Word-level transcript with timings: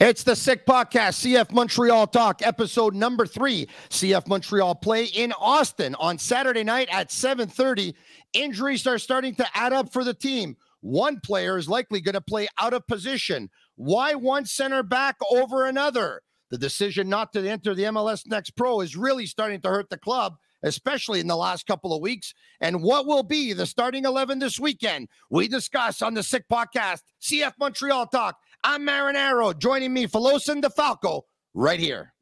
It's 0.00 0.22
the 0.22 0.34
Sick 0.34 0.64
Podcast, 0.64 1.20
CF 1.20 1.52
Montreal 1.52 2.06
Talk, 2.06 2.40
episode 2.40 2.94
number 2.94 3.26
three. 3.26 3.68
CF 3.90 4.26
Montreal 4.28 4.74
play 4.76 5.04
in 5.04 5.30
Austin 5.32 5.94
on 5.96 6.16
Saturday 6.16 6.64
night 6.64 6.88
at 6.90 7.10
7:30. 7.10 7.94
Injuries 8.32 8.86
are 8.86 8.98
starting 8.98 9.34
to 9.34 9.46
add 9.54 9.74
up 9.74 9.92
for 9.92 10.02
the 10.02 10.14
team. 10.14 10.56
One 10.80 11.20
player 11.20 11.58
is 11.58 11.68
likely 11.68 12.00
going 12.00 12.14
to 12.14 12.22
play 12.22 12.48
out 12.56 12.72
of 12.72 12.86
position. 12.86 13.50
Why 13.76 14.14
one 14.14 14.46
center 14.46 14.82
back 14.82 15.16
over 15.30 15.66
another? 15.66 16.22
The 16.48 16.56
decision 16.56 17.10
not 17.10 17.34
to 17.34 17.46
enter 17.46 17.74
the 17.74 17.84
MLS 17.84 18.26
Next 18.26 18.52
Pro 18.52 18.80
is 18.80 18.96
really 18.96 19.26
starting 19.26 19.60
to 19.60 19.68
hurt 19.68 19.90
the 19.90 19.98
club, 19.98 20.36
especially 20.62 21.20
in 21.20 21.28
the 21.28 21.36
last 21.36 21.66
couple 21.66 21.92
of 21.92 22.00
weeks. 22.00 22.32
And 22.60 22.82
what 22.82 23.06
will 23.06 23.22
be 23.22 23.52
the 23.52 23.66
starting 23.66 24.04
11 24.04 24.38
this 24.38 24.58
weekend? 24.58 25.08
We 25.28 25.46
discuss 25.46 26.00
on 26.00 26.14
the 26.14 26.22
Sick 26.22 26.46
Podcast, 26.50 27.02
CF 27.20 27.52
Montreal 27.58 28.06
Talk. 28.06 28.38
I'm 28.62 28.86
Marinaro. 28.86 29.58
Joining 29.58 29.92
me, 29.92 30.06
Filosa 30.06 30.50
and 30.50 30.60
De 30.62 30.68
Falco, 30.68 31.24
right 31.54 31.80
here. 31.80 32.12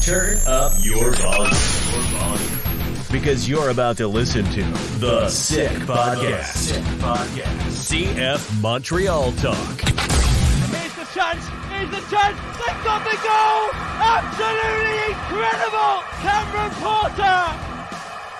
Turn 0.00 0.38
up 0.46 0.72
your 0.80 1.12
volume. 1.16 1.50
Because 3.10 3.48
you're 3.48 3.70
about 3.70 3.96
to 3.96 4.06
listen 4.06 4.44
to 4.52 4.62
The 5.00 5.28
Sick 5.28 5.70
Podcast. 5.88 6.54
Sick 6.54 6.84
Podcast. 7.00 7.66
CF 7.90 8.60
Montreal 8.60 9.32
Talk. 9.32 9.80
Here's 9.80 10.94
the 10.94 11.08
chance. 11.12 11.44
Here's 11.72 11.90
the 11.90 12.04
chance. 12.08 12.38
They've 12.62 12.84
got 12.84 13.02
the 13.04 13.18
goal. 13.18 13.70
Absolutely 13.98 15.18
incredible. 15.18 16.04
Cameron 16.22 16.70
Porter 16.78 17.42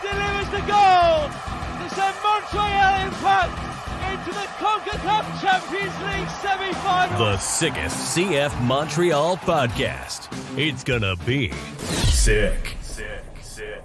delivers 0.00 0.48
the 0.54 0.62
goal 0.70 1.26
to 1.26 1.90
send 1.90 2.16
Montreal 2.22 3.06
Impact 3.06 3.77
into 4.12 4.30
the 4.32 4.46
CONCACAF 4.58 5.40
Champions 5.40 5.98
League 6.00 6.28
semi-final. 6.40 7.18
The 7.18 7.36
sickest 7.38 8.16
CF 8.16 8.60
Montreal 8.62 9.36
podcast. 9.38 10.28
It's 10.58 10.82
gonna 10.82 11.14
be 11.16 11.52
sick. 11.52 12.76
Sick, 12.82 12.82
sick, 12.82 13.24
sick. 13.42 13.82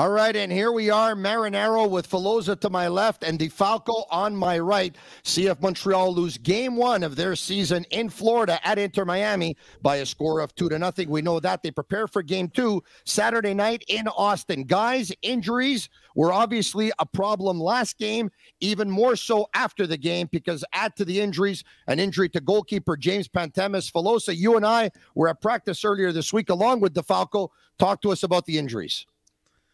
All 0.00 0.08
right, 0.08 0.34
and 0.34 0.50
here 0.50 0.72
we 0.72 0.88
are, 0.88 1.14
Marinaro 1.14 1.86
with 1.86 2.08
Filosa 2.08 2.58
to 2.60 2.70
my 2.70 2.88
left 2.88 3.22
and 3.22 3.38
De 3.38 3.50
Falco 3.50 4.06
on 4.10 4.34
my 4.34 4.58
right. 4.58 4.96
CF 5.24 5.60
Montreal 5.60 6.14
lose 6.14 6.38
game 6.38 6.74
one 6.74 7.02
of 7.02 7.16
their 7.16 7.36
season 7.36 7.84
in 7.90 8.08
Florida 8.08 8.58
at 8.66 8.78
Inter 8.78 9.04
Miami 9.04 9.58
by 9.82 9.96
a 9.96 10.06
score 10.06 10.40
of 10.40 10.54
two 10.54 10.70
to 10.70 10.78
nothing. 10.78 11.10
We 11.10 11.20
know 11.20 11.38
that 11.40 11.62
they 11.62 11.70
prepare 11.70 12.08
for 12.08 12.22
game 12.22 12.48
two 12.48 12.82
Saturday 13.04 13.52
night 13.52 13.84
in 13.88 14.08
Austin. 14.08 14.64
Guys, 14.64 15.12
injuries 15.20 15.90
were 16.14 16.32
obviously 16.32 16.90
a 16.98 17.04
problem 17.04 17.60
last 17.60 17.98
game, 17.98 18.30
even 18.60 18.90
more 18.90 19.16
so 19.16 19.50
after 19.52 19.86
the 19.86 19.98
game, 19.98 20.30
because 20.32 20.64
add 20.72 20.96
to 20.96 21.04
the 21.04 21.20
injuries, 21.20 21.62
an 21.88 22.00
injury 22.00 22.30
to 22.30 22.40
goalkeeper 22.40 22.96
James 22.96 23.28
Pantemis. 23.28 23.92
Filosa, 23.92 24.34
you 24.34 24.56
and 24.56 24.64
I 24.64 24.92
were 25.14 25.28
at 25.28 25.42
practice 25.42 25.84
earlier 25.84 26.10
this 26.10 26.32
week 26.32 26.48
along 26.48 26.80
with 26.80 26.94
De 26.94 27.02
Falco. 27.02 27.52
Talk 27.78 28.00
to 28.00 28.12
us 28.12 28.22
about 28.22 28.46
the 28.46 28.56
injuries. 28.56 29.04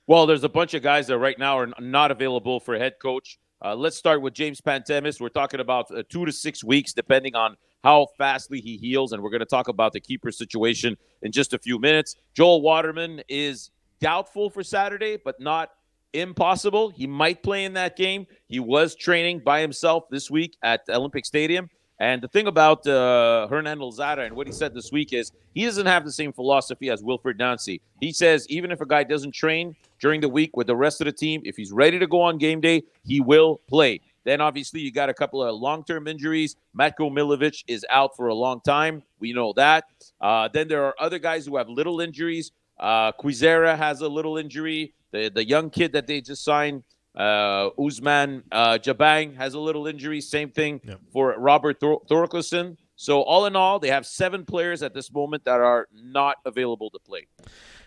Well, 0.08 0.26
there's 0.26 0.44
a 0.44 0.48
bunch 0.48 0.74
of 0.74 0.84
guys 0.84 1.08
that 1.08 1.18
right 1.18 1.36
now 1.36 1.58
are 1.58 1.68
not 1.80 2.12
available 2.12 2.60
for 2.60 2.78
head 2.78 2.94
coach. 3.02 3.40
Uh, 3.64 3.74
let's 3.74 3.96
start 3.96 4.22
with 4.22 4.34
James 4.34 4.60
Pantemis. 4.60 5.20
We're 5.20 5.30
talking 5.30 5.58
about 5.58 5.90
uh, 5.90 6.04
two 6.08 6.24
to 6.24 6.30
six 6.30 6.62
weeks, 6.62 6.92
depending 6.92 7.34
on 7.34 7.56
how 7.82 8.06
fastly 8.16 8.60
he 8.60 8.76
heals. 8.76 9.10
And 9.10 9.20
we're 9.20 9.30
going 9.30 9.40
to 9.40 9.46
talk 9.46 9.66
about 9.66 9.92
the 9.92 10.00
keeper 10.00 10.30
situation 10.30 10.96
in 11.22 11.32
just 11.32 11.54
a 11.54 11.58
few 11.58 11.80
minutes. 11.80 12.14
Joel 12.34 12.62
Waterman 12.62 13.20
is 13.28 13.72
doubtful 14.00 14.48
for 14.48 14.62
Saturday, 14.62 15.16
but 15.16 15.40
not 15.40 15.70
impossible. 16.12 16.90
He 16.90 17.08
might 17.08 17.42
play 17.42 17.64
in 17.64 17.72
that 17.72 17.96
game. 17.96 18.28
He 18.46 18.60
was 18.60 18.94
training 18.94 19.40
by 19.40 19.60
himself 19.60 20.04
this 20.08 20.30
week 20.30 20.56
at 20.62 20.82
Olympic 20.88 21.26
Stadium. 21.26 21.68
And 21.98 22.20
the 22.22 22.28
thing 22.28 22.46
about 22.46 22.86
uh, 22.86 23.48
Hernan 23.48 23.78
Losada 23.78 24.22
and 24.22 24.36
what 24.36 24.46
he 24.46 24.52
said 24.52 24.74
this 24.74 24.92
week 24.92 25.12
is 25.12 25.32
he 25.54 25.64
doesn't 25.64 25.86
have 25.86 26.04
the 26.04 26.12
same 26.12 26.32
philosophy 26.32 26.90
as 26.90 27.02
Wilfried 27.02 27.38
Nancy. 27.38 27.80
He 28.00 28.12
says 28.12 28.46
even 28.48 28.70
if 28.70 28.80
a 28.80 28.86
guy 28.86 29.02
doesn't 29.02 29.32
train 29.32 29.74
during 29.98 30.20
the 30.20 30.28
week 30.28 30.56
with 30.56 30.66
the 30.66 30.76
rest 30.76 31.00
of 31.00 31.06
the 31.06 31.12
team, 31.12 31.40
if 31.44 31.56
he's 31.56 31.72
ready 31.72 31.98
to 31.98 32.06
go 32.06 32.20
on 32.20 32.36
game 32.36 32.60
day, 32.60 32.82
he 33.06 33.20
will 33.20 33.60
play. 33.66 34.00
Then 34.24 34.40
obviously 34.40 34.80
you 34.80 34.92
got 34.92 35.08
a 35.08 35.14
couple 35.14 35.42
of 35.42 35.58
long-term 35.58 36.06
injuries. 36.06 36.56
Matko 36.78 37.10
Miljevic 37.10 37.64
is 37.66 37.86
out 37.88 38.14
for 38.16 38.26
a 38.26 38.34
long 38.34 38.60
time. 38.60 39.02
We 39.20 39.32
know 39.32 39.54
that. 39.54 39.84
Uh, 40.20 40.48
then 40.52 40.68
there 40.68 40.84
are 40.84 40.94
other 40.98 41.18
guys 41.18 41.46
who 41.46 41.56
have 41.56 41.68
little 41.68 42.00
injuries. 42.00 42.52
Uh, 42.78 43.12
has 43.22 44.00
a 44.02 44.08
little 44.08 44.36
injury. 44.36 44.92
The 45.12 45.30
the 45.30 45.46
young 45.46 45.70
kid 45.70 45.92
that 45.92 46.06
they 46.06 46.20
just 46.20 46.44
signed, 46.44 46.82
uh, 47.16 47.70
Ousman 47.78 48.42
uh, 48.52 48.78
Jabang, 48.80 49.36
has 49.36 49.54
a 49.54 49.58
little 49.60 49.86
injury. 49.86 50.20
Same 50.20 50.50
thing 50.50 50.80
Yep. 50.84 51.00
for 51.12 51.34
Robert 51.38 51.80
Thor- 51.80 52.02
Thorkelson. 52.08 52.76
So 52.96 53.22
all 53.22 53.46
in 53.46 53.56
all, 53.56 53.78
they 53.78 53.88
have 53.88 54.06
seven 54.06 54.44
players 54.44 54.82
at 54.82 54.94
this 54.94 55.12
moment 55.12 55.44
that 55.44 55.60
are 55.60 55.86
not 55.92 56.36
available 56.44 56.90
to 56.90 56.98
play. 56.98 57.26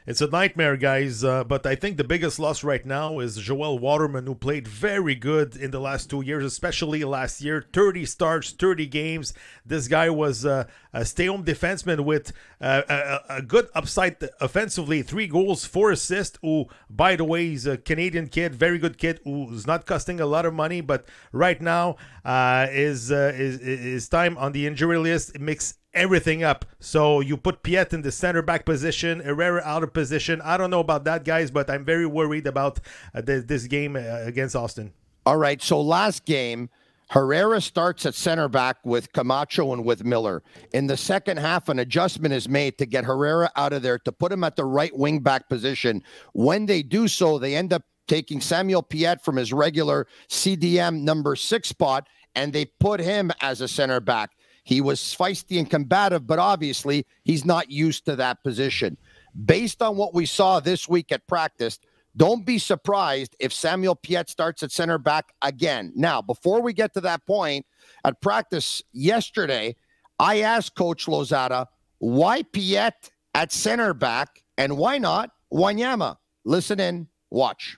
It's 0.10 0.22
a 0.22 0.28
nightmare, 0.28 0.76
guys. 0.76 1.24
Uh, 1.24 1.44
but 1.44 1.68
I 1.68 1.76
think 1.76 1.98
the 1.98 2.04
biggest 2.04 2.40
loss 2.40 2.64
right 2.64 2.84
now 2.84 3.20
is 3.20 3.38
Joel 3.38 3.78
Waterman, 3.78 4.26
who 4.26 4.34
played 4.34 4.68
very 4.68 5.14
good 5.14 5.56
in 5.56 5.70
the 5.70 5.80
last 5.80 6.10
two 6.10 6.22
years, 6.22 6.44
especially 6.44 7.04
last 7.04 7.42
year. 7.42 7.64
30 7.74 8.06
starts, 8.06 8.50
30 8.50 8.88
games. 8.88 9.36
This 9.64 9.88
guy 9.88 10.10
was 10.10 10.48
uh, 10.48 10.64
a 10.94 11.06
stay 11.06 11.28
home 11.28 11.46
defenseman 11.46 12.06
with 12.06 12.34
uh, 12.60 12.82
a, 12.90 13.36
a 13.38 13.42
good 13.44 13.68
upside 13.76 14.18
offensively. 14.42 15.04
Three 15.04 15.28
goals, 15.28 15.66
four 15.66 15.92
assists. 15.92 16.40
Who, 16.42 16.66
by 16.90 17.16
the 17.16 17.24
way, 17.24 17.50
he's 17.50 17.68
a 17.68 17.78
Canadian 17.78 18.30
kid, 18.30 18.56
very 18.56 18.80
good 18.80 18.98
kid, 18.98 19.20
who's 19.24 19.68
not 19.68 19.86
costing 19.86 20.20
a 20.20 20.26
lot 20.26 20.48
of 20.48 20.56
money. 20.56 20.82
But 20.82 21.06
right 21.32 21.62
now, 21.62 21.98
uh, 22.26 22.66
is, 22.72 23.12
uh, 23.12 23.34
is, 23.36 23.60
is 23.60 24.10
time 24.10 24.40
on 24.40 24.54
the 24.54 24.66
injury 24.66 24.98
list. 24.98 25.36
It 25.36 25.42
makes 25.42 25.76
everything 25.94 26.44
up. 26.44 26.66
So 26.80 27.20
you 27.20 27.38
put 27.38 27.64
Piette 27.64 27.94
in 27.94 28.02
the 28.02 28.12
center 28.12 28.42
back 28.42 28.66
position, 28.66 29.20
Herrera 29.20 29.62
out 29.64 29.84
of 29.84 29.94
position. 29.94 30.42
I 30.42 30.58
don't 30.58 30.70
know 30.70 30.80
about 30.80 31.04
that, 31.06 31.24
guys, 31.24 31.52
but 31.52 31.70
I'm 31.70 31.86
very 31.86 32.06
worried 32.06 32.48
about 32.48 32.80
uh, 33.14 33.22
th- 33.22 33.48
this 33.48 33.66
game 33.68 33.96
uh, 33.96 34.00
against 34.00 34.56
Austin. 34.56 34.94
All 35.26 35.38
right. 35.38 35.62
So 35.62 35.82
last 35.82 36.26
game, 36.26 36.70
Herrera 37.12 37.60
starts 37.60 38.06
at 38.06 38.14
center 38.14 38.48
back 38.48 38.78
with 38.84 39.12
Camacho 39.14 39.74
and 39.74 39.84
with 39.84 40.06
Miller. 40.06 40.44
In 40.74 40.88
the 40.88 40.98
second 40.98 41.38
half, 41.38 41.68
an 41.68 41.80
adjustment 41.80 42.34
is 42.34 42.48
made 42.48 42.78
to 42.78 42.86
get 42.86 43.04
Herrera 43.04 43.52
out 43.56 43.74
of 43.74 43.82
there 43.82 43.98
to 44.00 44.12
put 44.12 44.32
him 44.32 44.44
at 44.44 44.56
the 44.56 44.66
right 44.66 44.96
wing 44.96 45.20
back 45.20 45.50
position. 45.50 46.04
When 46.34 46.68
they 46.68 46.84
do 46.84 47.08
so, 47.08 47.40
they 47.40 47.56
end 47.56 47.74
up 47.74 47.84
taking 48.08 48.42
Samuel 48.42 48.84
Piette 48.84 49.24
from 49.24 49.38
his 49.38 49.52
regular 49.52 50.08
CDM 50.30 51.02
number 51.02 51.36
six 51.36 51.70
spot 51.70 52.08
and 52.36 52.54
they 52.54 52.66
put 52.66 53.00
him 53.00 53.32
as 53.42 53.62
a 53.62 53.68
center 53.68 54.00
back. 54.00 54.32
He 54.64 54.82
was 54.82 55.00
feisty 55.00 55.58
and 55.58 55.70
combative, 55.70 56.28
but 56.28 56.40
obviously 56.40 57.06
he's 57.24 57.46
not 57.46 57.72
used 57.72 58.06
to 58.06 58.16
that 58.18 58.44
position. 58.44 58.98
Based 59.46 59.82
on 59.82 59.96
what 59.96 60.14
we 60.14 60.26
saw 60.26 60.60
this 60.60 60.88
week 60.88 61.12
at 61.12 61.28
practice, 61.28 61.80
don't 62.18 62.46
be 62.46 62.58
surprised 62.58 63.36
if 63.40 63.54
Samuel 63.54 63.96
Piette 63.96 64.30
starts 64.30 64.64
at 64.64 64.72
center 64.72 64.98
back 64.98 65.34
again. 65.42 65.94
Now, 65.96 66.22
before 66.22 66.62
we 66.62 66.74
get 66.74 66.94
to 66.96 67.02
that 67.02 67.26
point, 67.26 67.66
at 68.04 68.20
practice 68.22 68.82
yesterday, 68.92 69.76
I 70.20 70.42
asked 70.42 70.76
Coach 70.76 71.08
Losada, 71.08 71.68
why 72.00 72.44
Piette 72.44 73.12
at 73.34 73.52
center 73.52 73.94
back 73.94 74.44
and 74.58 74.78
why 74.78 74.98
not 74.98 75.32
Wanyama? 75.54 76.18
Listen 76.44 76.80
in, 76.80 77.08
watch. 77.30 77.78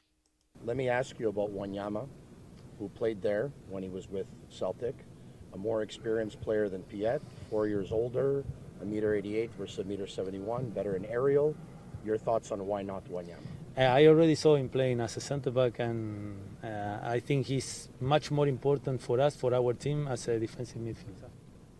Let 0.63 0.77
me 0.77 0.89
ask 0.89 1.19
you 1.19 1.29
about 1.29 1.53
Wanyama, 1.53 2.07
who 2.79 2.89
played 2.89 3.21
there 3.21 3.51
when 3.69 3.83
he 3.83 3.89
was 3.89 4.09
with 4.09 4.27
Celtic. 4.49 4.95
A 5.53 5.57
more 5.57 5.81
experienced 5.81 6.41
player 6.41 6.69
than 6.69 6.83
Piette, 6.83 7.21
four 7.49 7.67
years 7.67 7.91
older, 7.91 8.43
a 8.81 8.85
meter 8.85 9.13
88 9.13 9.51
versus 9.57 9.79
a 9.79 9.83
meter 9.83 10.07
71, 10.07 10.69
better 10.69 10.95
in 10.95 11.05
aerial. 11.05 11.55
Your 12.05 12.17
thoughts 12.17 12.51
on 12.51 12.65
why 12.65 12.81
not 12.81 13.03
Wanyama? 13.05 13.37
Uh, 13.77 13.81
I 13.81 14.07
already 14.07 14.35
saw 14.35 14.55
him 14.55 14.69
playing 14.69 14.99
as 14.99 15.15
a 15.17 15.21
centre 15.21 15.51
back, 15.51 15.79
and 15.79 16.35
uh, 16.63 16.99
I 17.03 17.19
think 17.19 17.45
he's 17.45 17.89
much 17.99 18.31
more 18.31 18.47
important 18.47 19.01
for 19.01 19.19
us, 19.21 19.35
for 19.35 19.53
our 19.53 19.73
team, 19.73 20.07
as 20.07 20.27
a 20.27 20.39
defensive 20.39 20.81
midfielder. 20.81 21.29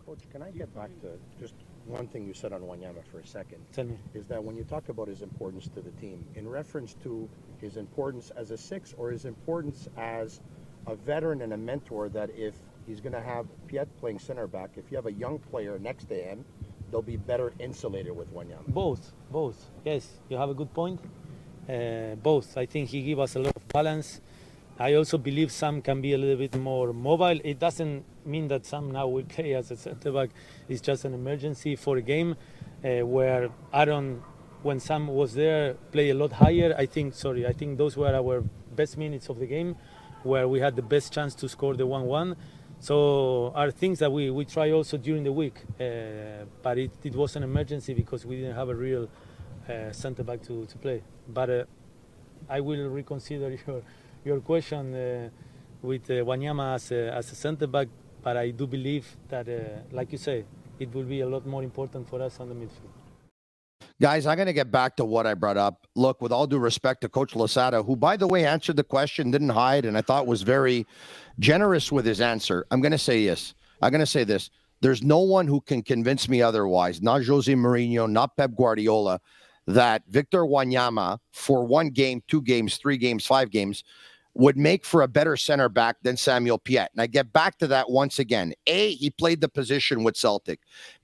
Coach, 0.06 0.20
can 0.30 0.42
I 0.42 0.50
get 0.50 0.74
back 0.74 0.90
to 1.00 1.18
just 1.38 1.54
one 1.84 2.06
thing 2.06 2.26
you 2.26 2.34
said 2.34 2.52
on 2.52 2.60
Wanyama 2.60 3.04
for 3.10 3.18
a 3.18 3.26
second? 3.26 3.58
Tell 3.72 3.84
me. 3.84 3.98
Is 4.14 4.26
that 4.28 4.42
when 4.42 4.56
you 4.56 4.64
talk 4.64 4.88
about 4.88 5.08
his 5.08 5.22
importance 5.22 5.68
to 5.74 5.80
the 5.80 5.90
team, 5.92 6.24
in 6.34 6.48
reference 6.48 6.94
to 7.02 7.28
his 7.60 7.76
importance 7.76 8.30
as 8.36 8.50
a 8.52 8.56
six 8.56 8.94
or 8.96 9.10
his 9.10 9.24
importance 9.24 9.88
as 9.96 10.40
a 10.86 10.94
veteran 10.94 11.42
and 11.42 11.52
a 11.52 11.56
mentor, 11.56 12.08
that 12.08 12.30
if 12.36 12.54
he's 12.86 13.00
going 13.00 13.12
to 13.12 13.20
have 13.20 13.46
Piette 13.66 13.88
playing 13.98 14.18
center 14.18 14.46
back, 14.46 14.70
if 14.76 14.90
you 14.90 14.96
have 14.96 15.06
a 15.06 15.12
young 15.12 15.38
player 15.38 15.78
next 15.78 16.08
to 16.08 16.14
him, 16.14 16.44
they'll 16.90 17.02
be 17.02 17.16
better 17.16 17.52
insulated 17.58 18.14
with 18.14 18.32
Wanyama? 18.34 18.66
Both, 18.68 19.12
both. 19.30 19.70
Yes, 19.84 20.08
you 20.28 20.36
have 20.36 20.50
a 20.50 20.54
good 20.54 20.72
point. 20.72 21.00
Uh, 21.68 22.16
both. 22.16 22.56
I 22.56 22.66
think 22.66 22.90
he 22.90 23.02
gives 23.02 23.20
us 23.20 23.36
a 23.36 23.38
lot 23.38 23.56
of 23.56 23.66
balance. 23.68 24.20
I 24.78 24.94
also 24.94 25.18
believe 25.18 25.52
Sam 25.52 25.80
can 25.80 26.00
be 26.00 26.12
a 26.12 26.18
little 26.18 26.36
bit 26.36 26.56
more 26.56 26.92
mobile. 26.92 27.38
It 27.44 27.58
doesn't 27.58 28.04
mean 28.26 28.48
that 28.48 28.66
Sam 28.66 28.90
now 28.90 29.06
will 29.08 29.24
play 29.36 29.54
as 29.54 29.70
a 29.70 29.76
centre 29.76 30.12
back. 30.12 30.30
It's 30.68 30.80
just 30.80 31.04
an 31.04 31.14
emergency 31.14 31.76
for 31.76 31.96
a 31.96 32.02
game 32.02 32.36
uh, 32.84 33.06
where 33.06 33.50
Aaron, 33.72 34.22
when 34.62 34.80
Sam 34.80 35.08
was 35.08 35.34
there, 35.34 35.74
play 35.92 36.10
a 36.10 36.14
lot 36.14 36.32
higher. 36.32 36.74
I 36.76 36.86
think, 36.86 37.14
sorry, 37.14 37.46
I 37.46 37.52
think 37.52 37.78
those 37.78 37.96
were 37.96 38.14
our 38.14 38.42
best 38.74 38.96
minutes 38.96 39.28
of 39.28 39.38
the 39.38 39.46
game, 39.46 39.76
where 40.22 40.48
we 40.48 40.60
had 40.60 40.76
the 40.76 40.82
best 40.82 41.12
chance 41.12 41.34
to 41.36 41.48
score 41.48 41.74
the 41.74 41.86
1-1. 41.86 42.36
So 42.82 43.52
are 43.54 43.70
things 43.70 44.00
that 44.00 44.10
we, 44.10 44.28
we 44.30 44.44
try 44.44 44.72
also 44.72 44.96
during 44.96 45.22
the 45.22 45.30
week, 45.30 45.54
uh, 45.80 46.46
but 46.64 46.78
it, 46.78 46.90
it 47.04 47.14
was 47.14 47.36
an 47.36 47.44
emergency 47.44 47.94
because 47.94 48.26
we 48.26 48.34
didn't 48.40 48.56
have 48.56 48.70
a 48.70 48.74
real 48.74 49.08
uh, 49.68 49.92
centre 49.92 50.24
back 50.24 50.42
to, 50.48 50.66
to 50.66 50.78
play. 50.78 51.00
But 51.28 51.48
uh, 51.48 51.64
I 52.48 52.58
will 52.58 52.88
reconsider 52.90 53.56
your 53.68 53.82
your 54.24 54.40
question 54.40 54.94
uh, 54.96 55.30
with 55.80 56.10
uh, 56.10 56.24
Wanyama 56.24 56.74
as 56.74 56.90
a, 56.90 57.14
as 57.14 57.30
a 57.30 57.36
centre 57.36 57.68
back. 57.68 57.86
But 58.20 58.36
I 58.36 58.50
do 58.50 58.66
believe 58.66 59.06
that, 59.28 59.48
uh, 59.48 59.82
like 59.92 60.10
you 60.10 60.18
say, 60.18 60.44
it 60.80 60.92
will 60.92 61.04
be 61.04 61.20
a 61.20 61.28
lot 61.28 61.46
more 61.46 61.62
important 61.62 62.08
for 62.08 62.20
us 62.20 62.40
on 62.40 62.48
the 62.48 62.54
midfield. 62.56 63.01
Guys, 64.02 64.26
I'm 64.26 64.34
going 64.34 64.46
to 64.46 64.52
get 64.52 64.72
back 64.72 64.96
to 64.96 65.04
what 65.04 65.28
I 65.28 65.34
brought 65.34 65.56
up. 65.56 65.86
Look, 65.94 66.20
with 66.20 66.32
all 66.32 66.48
due 66.48 66.58
respect 66.58 67.02
to 67.02 67.08
Coach 67.08 67.36
Losada, 67.36 67.84
who, 67.84 67.94
by 67.94 68.16
the 68.16 68.26
way, 68.26 68.44
answered 68.44 68.74
the 68.74 68.82
question, 68.82 69.30
didn't 69.30 69.50
hide, 69.50 69.84
and 69.84 69.96
I 69.96 70.00
thought 70.00 70.26
was 70.26 70.42
very 70.42 70.88
generous 71.38 71.92
with 71.92 72.04
his 72.04 72.20
answer. 72.20 72.66
I'm 72.72 72.80
going 72.80 72.90
to 72.90 72.98
say 72.98 73.20
yes. 73.20 73.54
I'm 73.80 73.92
going 73.92 74.00
to 74.00 74.06
say 74.06 74.24
this. 74.24 74.50
There's 74.80 75.04
no 75.04 75.20
one 75.20 75.46
who 75.46 75.60
can 75.60 75.82
convince 75.82 76.28
me 76.28 76.42
otherwise, 76.42 77.00
not 77.00 77.24
Jose 77.24 77.54
Mourinho, 77.54 78.10
not 78.10 78.36
Pep 78.36 78.56
Guardiola, 78.56 79.20
that 79.68 80.02
Victor 80.08 80.40
Wanyama, 80.40 81.18
for 81.30 81.64
one 81.64 81.90
game, 81.90 82.24
two 82.26 82.42
games, 82.42 82.78
three 82.78 82.96
games, 82.96 83.24
five 83.24 83.52
games, 83.52 83.84
would 84.34 84.56
make 84.56 84.84
for 84.84 85.02
a 85.02 85.08
better 85.08 85.36
center 85.36 85.68
back 85.68 85.96
than 86.02 86.16
Samuel 86.16 86.58
Piette. 86.58 86.90
And 86.92 87.02
I 87.02 87.06
get 87.06 87.32
back 87.32 87.58
to 87.58 87.66
that 87.66 87.90
once 87.90 88.18
again. 88.18 88.54
A, 88.66 88.94
he 88.94 89.10
played 89.10 89.40
the 89.40 89.48
position 89.48 90.04
with 90.04 90.16
Celtic. 90.16 90.60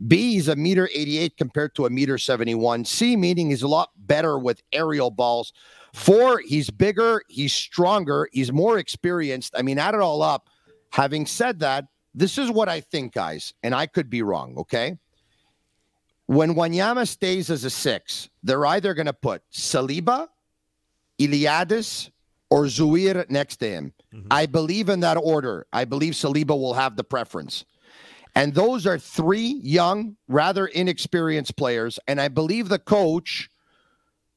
B, 0.06 0.32
he's 0.32 0.48
a 0.48 0.56
meter 0.56 0.88
88 0.94 1.36
compared 1.36 1.74
to 1.74 1.86
a 1.86 1.90
meter 1.90 2.16
71. 2.16 2.84
C, 2.84 3.16
meaning 3.16 3.50
he's 3.50 3.62
a 3.62 3.68
lot 3.68 3.90
better 3.96 4.38
with 4.38 4.62
aerial 4.72 5.10
balls. 5.10 5.52
Four, 5.92 6.40
he's 6.40 6.70
bigger, 6.70 7.22
he's 7.28 7.52
stronger, 7.52 8.28
he's 8.32 8.52
more 8.52 8.78
experienced. 8.78 9.54
I 9.56 9.62
mean, 9.62 9.78
add 9.78 9.94
it 9.94 10.00
all 10.00 10.22
up. 10.22 10.48
Having 10.90 11.26
said 11.26 11.60
that, 11.60 11.86
this 12.14 12.38
is 12.38 12.50
what 12.50 12.68
I 12.68 12.80
think, 12.80 13.12
guys, 13.12 13.52
and 13.62 13.74
I 13.74 13.86
could 13.86 14.08
be 14.08 14.22
wrong, 14.22 14.56
okay? 14.56 14.96
When 16.26 16.54
Wanyama 16.54 17.06
stays 17.06 17.50
as 17.50 17.64
a 17.64 17.70
six, 17.70 18.28
they're 18.42 18.66
either 18.66 18.94
going 18.94 19.06
to 19.06 19.12
put 19.12 19.42
Saliba, 19.52 20.28
Iliadis, 21.18 22.10
or 22.50 22.64
Zouhir 22.64 23.28
next 23.30 23.56
to 23.58 23.68
him. 23.68 23.92
Mm-hmm. 24.14 24.28
I 24.30 24.46
believe 24.46 24.88
in 24.88 25.00
that 25.00 25.16
order. 25.16 25.66
I 25.72 25.84
believe 25.84 26.14
Saliba 26.14 26.58
will 26.58 26.74
have 26.74 26.96
the 26.96 27.04
preference. 27.04 27.64
And 28.34 28.54
those 28.54 28.86
are 28.86 28.98
three 28.98 29.60
young, 29.62 30.16
rather 30.28 30.66
inexperienced 30.66 31.56
players. 31.56 31.98
And 32.06 32.20
I 32.20 32.28
believe 32.28 32.68
the 32.68 32.78
coach 32.78 33.50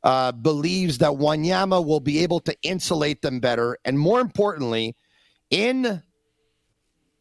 uh, 0.04 0.32
believes 0.32 0.98
that 0.98 1.12
Wanyama 1.12 1.86
will 1.86 2.00
be 2.00 2.20
able 2.20 2.40
to 2.42 2.56
insulate 2.64 3.22
them 3.22 3.40
better. 3.40 3.78
And 3.86 4.00
more 4.00 4.20
importantly, 4.20 4.96
in 5.50 6.02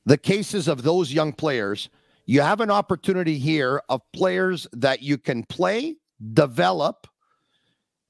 the 0.06 0.16
cases 0.16 0.68
of 0.68 0.82
those 0.82 1.12
young 1.12 1.32
players, 1.32 1.90
you 2.24 2.40
have 2.40 2.60
an 2.60 2.70
opportunity 2.70 3.38
here 3.38 3.82
of 3.88 4.00
players 4.12 4.66
that 4.72 5.02
you 5.02 5.18
can 5.18 5.42
play, 5.44 5.96
develop, 6.32 7.06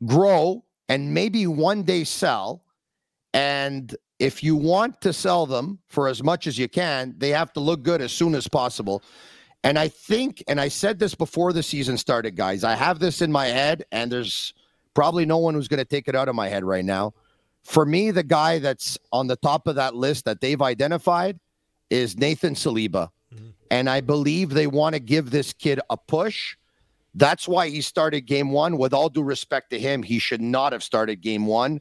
grow, 0.07 0.65
and 0.89 1.13
maybe 1.15 1.47
one 1.47 1.83
day 1.83 2.05
sell 2.05 2.63
and 3.35 3.95
if 4.19 4.43
you 4.43 4.55
want 4.55 5.01
to 5.01 5.13
sell 5.13 5.47
them 5.47 5.79
for 5.89 6.09
as 6.09 6.23
much 6.23 6.47
as 6.47 6.59
you 6.59 6.69
can, 6.69 7.15
they 7.19 7.31
have 7.31 7.53
to 7.55 7.61
look 7.61 7.83
good 7.83 8.03
as 8.03 8.13
soon 8.13 8.35
as 8.35 8.47
possible. 8.47 9.03
And 9.65 9.79
I 9.79 9.89
think, 9.89 10.43
and 10.49 10.61
I 10.61 10.69
said 10.69 10.99
this 10.99 11.15
before 11.15 11.53
the 11.53 11.63
season 11.63 11.97
started, 11.99 12.37
guys, 12.37 12.65
I 12.65 12.75
have 12.75 12.99
this 12.99 13.23
in 13.23 13.31
my 13.31 13.47
head, 13.47 13.85
and 13.93 14.11
there's 14.11 14.55
probably 14.95 15.27
no 15.27 15.39
one 15.39 15.55
who's 15.55 15.69
going 15.69 15.79
to 15.79 15.85
take 15.85 16.09
it 16.09 16.15
out 16.15 16.29
of 16.29 16.35
my 16.35 16.49
head 16.49 16.65
right 16.65 16.85
now. 16.85 17.15
For 17.63 17.85
me, 17.85 18.11
the 18.11 18.23
guy 18.23 18.59
that's 18.59 18.99
on 19.13 19.27
the 19.27 19.37
top 19.37 19.67
of 19.67 19.75
that 19.75 19.95
list 19.95 20.25
that 20.25 20.41
they've 20.41 20.61
identified 20.61 21.39
is 21.91 22.17
Nathan 22.17 22.55
Saliba. 22.55 23.11
Mm-hmm. 23.35 23.49
And 23.71 23.91
I 23.91 24.01
believe 24.01 24.51
they 24.51 24.67
want 24.67 24.95
to 24.95 25.01
give 25.01 25.31
this 25.31 25.53
kid 25.53 25.81
a 25.91 25.97
push. 25.97 26.57
That's 27.15 27.47
why 27.47 27.69
he 27.69 27.81
started 27.81 28.23
game 28.23 28.51
one. 28.51 28.79
With 28.79 28.95
all 28.95 29.09
due 29.09 29.23
respect 29.23 29.71
to 29.71 29.79
him, 29.79 30.03
he 30.03 30.19
should 30.19 30.41
not 30.41 30.73
have 30.73 30.83
started 30.83 31.21
game 31.21 31.47
one. 31.47 31.81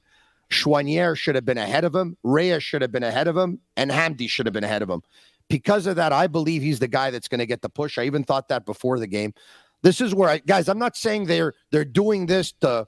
Choinière 0.51 1.15
should 1.15 1.35
have 1.35 1.45
been 1.45 1.57
ahead 1.57 1.83
of 1.83 1.93
him. 1.93 2.17
Reyes 2.23 2.63
should 2.63 2.81
have 2.81 2.91
been 2.91 3.03
ahead 3.03 3.27
of 3.27 3.37
him. 3.37 3.59
And 3.77 3.91
Hamdi 3.91 4.29
should 4.29 4.45
have 4.45 4.53
been 4.53 4.63
ahead 4.63 4.81
of 4.81 4.89
him. 4.89 5.01
Because 5.47 5.87
of 5.87 5.95
that, 5.95 6.13
I 6.13 6.27
believe 6.27 6.61
he's 6.61 6.79
the 6.79 6.87
guy 6.87 7.11
that's 7.11 7.27
going 7.27 7.39
to 7.39 7.45
get 7.45 7.61
the 7.61 7.69
push. 7.69 7.97
I 7.97 8.03
even 8.03 8.23
thought 8.23 8.47
that 8.49 8.65
before 8.65 8.99
the 8.99 9.07
game. 9.07 9.33
This 9.81 10.01
is 10.01 10.13
where 10.13 10.29
I, 10.29 10.37
guys, 10.39 10.69
I'm 10.69 10.79
not 10.79 10.97
saying 10.97 11.25
they're 11.25 11.53
they're 11.71 11.85
doing 11.85 12.25
this 12.25 12.51
to 12.61 12.87